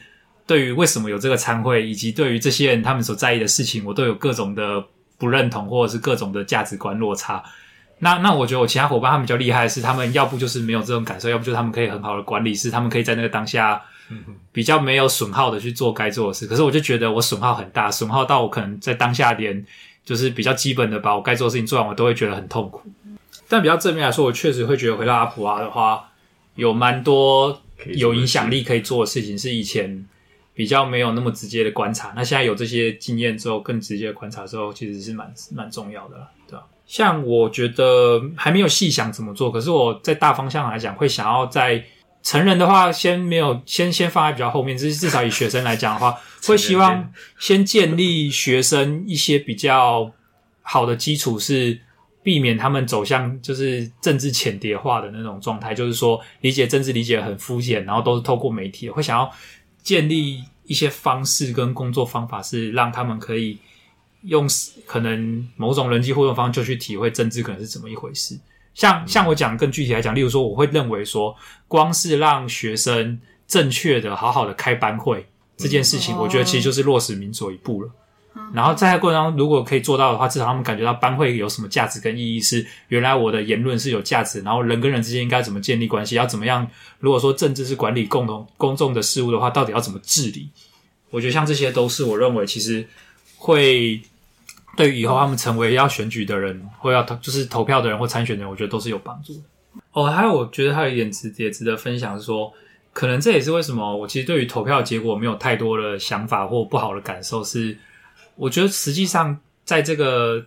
[0.49, 4.82] 对于为什么有这个参会，以及对于这些人他们所在意的事情，我都有各种的
[5.18, 7.44] 不认同，或者是各种的价值观落差。
[7.99, 13.82] 那那我觉得我其他伙伴他们比较厉害的是，他们要不就是没有这种感受，要不就是他们可以很好的管理，是他们可以在那个当下
[14.51, 16.46] 比较没有损耗的去做该做的事。
[16.46, 19.62] 可是我就觉得我损耗很大，损耗到我可能在当下连
[20.03, 22.82] 就是比较基本的把我该做的事情做完，我都会觉得很痛苦。
[23.49, 26.09] 但比较正面来说，我确实会觉得回到阿普阿的话，
[26.55, 30.07] 有蛮多有影响力可以做的事情，是以前
[30.59, 32.12] 比较没有那么直接的观察。
[32.16, 36.66] 那现在有这些经验之后，更直接的观察之后，其实是蛮蛮重要的了，对吧？
[36.84, 41.84] 像我觉得还没有细想怎么做，可是我在大方向来讲，会想要在
[42.24, 50.11] 成人的话，先没有先先放在比较后面，至至少以学生来讲的话，会希望先建立学生一些比较
[50.62, 51.78] 好的基础，是
[52.24, 59.30] 避免他们走向就是政治浅碟化的那种状态，就是说理解政治理解很肤浅，然后都是透过媒体，会想要
[59.89, 63.59] 建立一些方式跟工作方法，是让他们可以。
[64.22, 64.49] 用
[64.84, 68.36] 可能某种人际互动方式就去体会政治可能是怎么一回事。
[68.74, 71.34] 像像我讲更具体来讲，例如说，我会认为说，
[71.68, 75.24] 光是让学生正确的、好好的开班会
[75.57, 77.91] 这件事情，我觉得其实就是落实民主一步了。
[78.53, 84.41] 然后在过程当中，如果可以做到的话，至少他们感觉到班会有什么价值跟意义，是原来我的言论是有价值。
[84.43, 86.68] 然后人跟人之间应该怎么建立关系，要怎么样？
[86.99, 90.49] 如果说政治是管理共同公众的事务的话，到底要怎么治理？
[91.11, 92.86] 我觉得像这些都是我认为其实。
[93.41, 94.03] 会
[94.76, 99.41] 对于以后他们成为要选举的人，或要投就是投票的人或参选的人，我觉得都是有帮助的。
[99.93, 102.53] 哦，还有我觉得还有一点值也值得分享是说，
[102.93, 107.45] 可能这也是为什么我其实对于投票结果没有太多的想法或不好的感受。
[107.45, 107.78] 是
[108.39, 110.47] 我觉得实际上在这个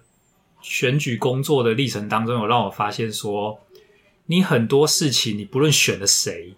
[0.61, 3.59] 选举工作的历程当中，有让我发现说，
[4.25, 6.55] 你很多事情你不论选了谁，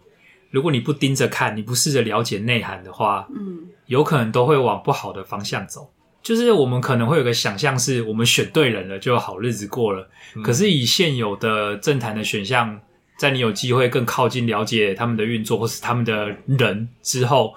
[0.52, 3.68] 如果你不盯着看，你不试着了解内涵的话，嗯。
[3.88, 10.10] 有可能都会往不好的方向走，就是我们可能会有个想象，是我们选对人了，就有好日子过了。
[10.36, 10.42] 嗯。
[10.42, 12.80] 可是以现有的政坛的选项，
[13.18, 17.54] 在你有机会更靠近了解他们的运作，或是他们的人之后，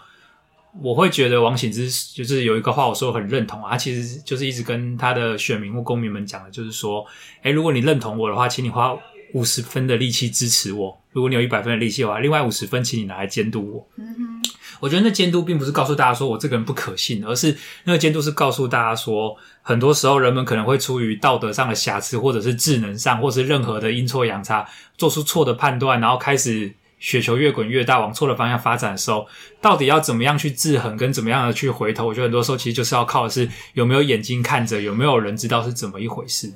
[0.82, 7.04] 我会觉得王醒之就是有一个话，我说很认同啊，他其实就是一直跟他的选民或公民们讲的，就是说，
[7.42, 8.96] 诶，如果你认同我的话，请你花
[9.32, 13.88] 五十分的力气支持我；如果你有一百分的力气的话，另外五十分，请你拿来监督我。
[13.96, 14.42] 嗯哼。
[14.78, 24.68] 我觉得那监督并不是告诉大家说我这个人不可信，而是那个监督是告诉大家说，很多时候人们可能会出于道德上的瑕疵，或者是智能上，或者是任何的阴错阳差，
[24.98, 29.26] 做出错的判断，然后开始雪球越滚越大，往错的方向发展的时候，
[29.60, 32.06] 到底要怎么样去制衡，跟怎么样的去回头？
[32.06, 36.52] 我觉得很多时候其实就是要靠的是有没有眼睛看着，有没有人知道是怎么一回事。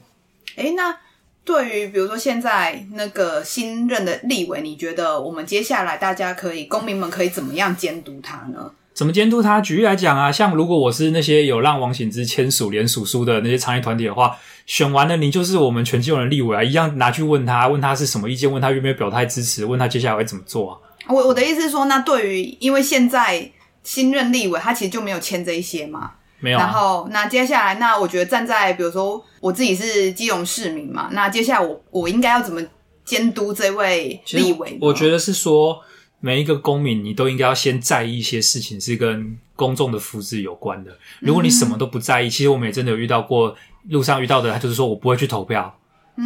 [0.57, 0.97] 诶，那。
[1.43, 8.71] 对于比如说现在那个新任的立委，你觉得我们接下来大家可以公民们可以怎么样监督他呢？
[9.01, 9.63] 怎么监督他？
[9.63, 14.37] 举例来讲啊，像如果我是那些有让王醒之签署联署书的那些倡议团体的话，
[14.67, 20.77] 选完了你就是我们全基隆的立委啊，一样拿去问他，问他是什么意见，问他有没有表态支持，问他接下来会怎么做啊？
[21.09, 23.51] 我我的意思是说，那对于因为现在
[23.83, 26.61] 新任立委他其实就没有签这一些嘛，没有、啊。
[26.61, 32.61] 然后那接下来，那我觉得站在比如说我自己是基隆市民嘛，那接下来我我应该要怎么
[33.07, 34.77] 监督这位立委？
[34.83, 35.81] 我觉得是说。
[36.21, 40.97] 每一个公民，你都应该要先在意一些事情，是跟公众的福祉有关的。
[41.21, 43.57] 如果你什么都不在意，嗯、其实我们也真的有遇到过，
[43.89, 45.79] 路上遇到的，他就是说我不会去投票。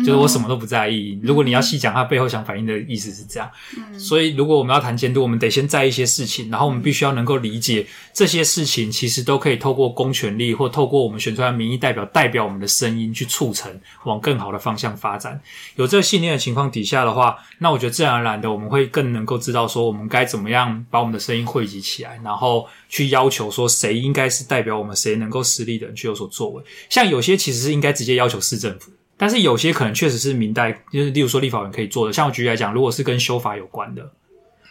[0.05, 1.19] 就是我什么都不在意。
[1.23, 3.49] 如果你要细讲，他背后想反映的意思是这样。
[3.77, 13.71] 嗯、所以，如果我们要谈监督，我们得先在意一些事情，然后我们必须要能够理解这些事情，其实都可以透过公权力或透过我们选出来的民意代表代表我们的声音去促成
[14.05, 15.41] 往更好的方向发展。
[15.77, 26.63] 有这个信念的情况底下的话，那我觉得自然而然的我们会更能够知道说我们该怎么样把我们的声音汇集起来，然后去要求说谁应该是代表我们，谁能够实力的人去有所作为。
[26.91, 28.91] 像有些其实是应该直接要求市政府。
[29.25, 32.13] 但是有些可能确实是明代，就是例如说立法院可以做的。
[32.13, 34.13] 像我举例来讲，如果是跟修法有关的，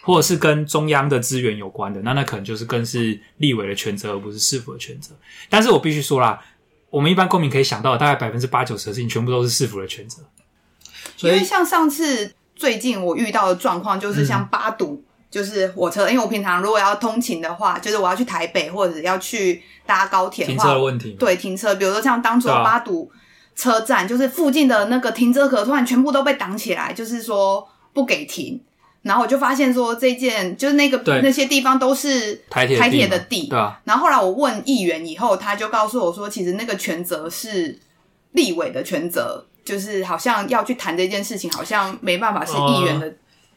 [0.04, 5.16] 或者是跟中央的资源有关的，那那可能就是更是立委的权责，而不是市府的权责。
[5.50, 6.40] 但是我必须说啦，
[6.92, 10.22] 我们一般公民可以想到，大概百分之八九十的事情，全部都是市府的权责。
[11.18, 23.12] 所以，因为像上次最近我遇到的状况，就是像八堵，就是火车，嗯、因为我平常如果要通勤的话，就是我要去台北或者要去搭高铁的话，停车的问题，对，停车，比如说像当初八堵。
[23.56, 28.60] 车站就是附近的那个停车格，突然全部都被挡起来，就是说不给停。
[29.04, 33.48] 然后我就发现说，这件就是那个那些地方都是台铁台铁的地。
[33.48, 33.80] 对啊。
[33.84, 37.78] 然后后来我问议员以后，他就告诉我说，其实那个权责是
[38.32, 43.14] 立委的权责，就是好像要去谈这件事情，好像没办法是议员的。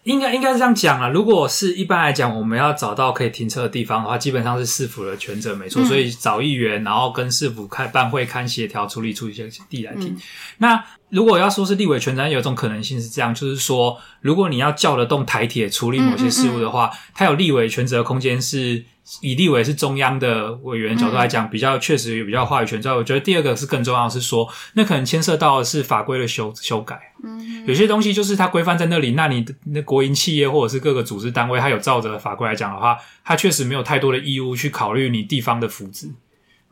[0.06, 5.82] 呃应该应该是这样讲啊，如果是一般来讲，我们要找到可以停车的地方的话，基本上是市府的权责，没错。
[5.82, 10.10] 嗯、所以找议员，然后跟市府开办会勘协调处理出一些地来停。
[10.10, 10.20] 嗯、
[10.58, 18.84] 那如果要说是立委全责，有一种可能性是这样，就是说，如果你要叫得动台铁处理某些事务的话，嗯嗯嗯它有立委全责的空间是。
[19.20, 22.82] 以立委是中央的委员角度来讲，比较确实有比较话语权。
[22.82, 27.00] 之外，我觉得第二个是更重要的是说，那可能牵涉到的是法规的修修改。
[27.22, 36.10] 嗯，有些东西就是它规范在那里，那你的那国营企业或者是各个组织单位，它有照着法规来讲的话，它确实没有太多的义务去考虑你地方的福祉，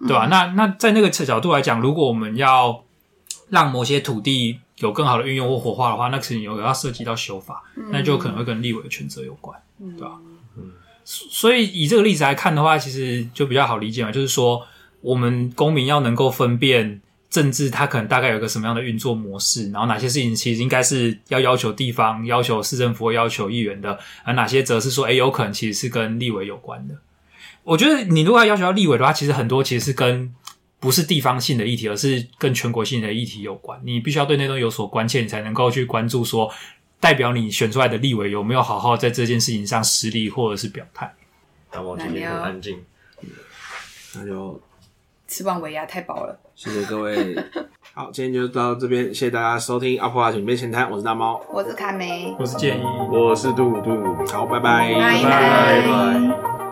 [0.00, 0.26] 对吧？
[0.28, 2.82] 那那在那个角度来讲，如果我们要
[3.48, 10.18] 让某些土地有更好的运用或活化的话，那肯定有要涉及到修法，那就可能会跟立委的权责有关，对吧？
[10.56, 10.72] 嗯。
[11.04, 14.10] 所以以这个例子来看的话，其实就比较好理解嘛。
[14.10, 14.66] 就是说，
[15.00, 26.94] 我们公民要能够分辨政治，它可能大概有个什么样的运作模式，然后哪些事情其实应该是要要求地方、要求市政府、要求议员的，而哪些则是说，诶，有可能其实是跟立委有关的。
[27.64, 30.34] 我觉得你如果要要求到立委的话，其实很多其实是跟
[30.84, 33.80] 不是地方性的议题，而是跟全国性的议题有关。
[33.84, 36.52] 你必须要对那东西有所关切，你才能够去关注说。
[37.00, 41.10] 代表你选出来的立委有没有好好在这件事情上施力或者是表态？
[41.70, 42.82] 大猫今天很安静，
[44.14, 44.60] 那就
[45.26, 46.38] 吃完尾牙太饱了。
[46.54, 47.34] 谢谢各位，
[47.94, 56.63] 好，今天就到这边，谢谢大家收听阿普亚井边闲谈，我是大猫，我是卡梅，我是建一，我是杜杜，好，拜拜，拜拜。